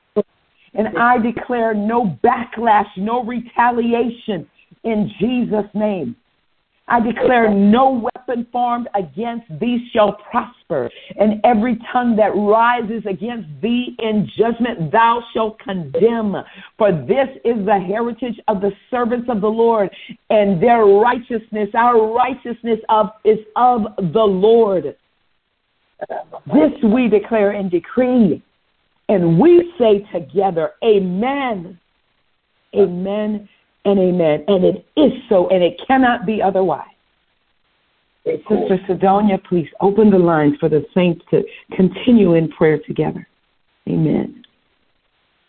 and 0.77 0.97
I 0.99 1.18
declare 1.18 1.74
no 1.74 2.18
backlash, 2.22 2.89
no 2.97 3.24
retaliation 3.24 4.47
in 4.85 5.11
Jesus' 5.18 5.70
name. 5.74 6.16
I 6.89 7.01
declare 7.01 7.53
no 7.53 8.09
weapon 8.14 8.47
formed 8.53 8.89
against 8.95 9.47
thee 9.59 9.89
shall 9.93 10.12
prosper, 10.31 10.89
and 11.18 11.41
every 11.43 11.79
tongue 11.93 12.14
that 12.14 12.31
rises 12.37 13.03
against 13.11 13.49
thee 13.61 13.97
in 13.99 14.31
judgment 14.37 14.93
thou 14.93 15.20
shalt 15.33 15.59
condemn. 15.59 16.37
For 16.79 16.93
this 16.93 17.29
is 17.45 17.66
the 17.66 17.81
heritage 17.85 18.39
of 18.47 18.61
the 18.61 18.70
servants 18.89 19.29
of 19.29 19.41
the 19.41 19.49
Lord, 19.49 19.91
and 20.31 20.62
their 20.62 20.85
righteousness, 20.85 21.70
our 21.74 22.12
righteousness 22.12 22.79
of 22.89 23.11
is 23.24 23.39
of 23.57 23.87
the 24.12 24.22
Lord. 24.22 24.97
This 26.47 26.70
we 26.85 27.09
declare 27.09 27.51
and 27.51 27.68
decree 27.68 28.45
and 29.09 29.38
we 29.38 29.72
say 29.78 30.00
together, 30.12 30.72
Amen, 30.84 31.78
Amen, 32.74 33.48
and 33.84 33.98
Amen. 33.98 34.44
And 34.48 34.64
it 34.64 34.86
is 34.96 35.12
so, 35.28 35.48
and 35.48 35.62
it 35.62 35.80
cannot 35.86 36.26
be 36.26 36.42
otherwise. 36.42 36.88
Sister 38.24 38.78
Sidonia, 38.88 39.38
please 39.48 39.68
open 39.80 40.11
the 40.11 40.18
lines 40.18 40.54
for 40.59 40.68
the 40.68 40.84
saints 40.92 41.24
to 41.30 41.44
continue 41.76 42.34
in 42.34 42.48
prayer 42.48 42.80
together. 42.84 43.26
Amen. 43.88 44.42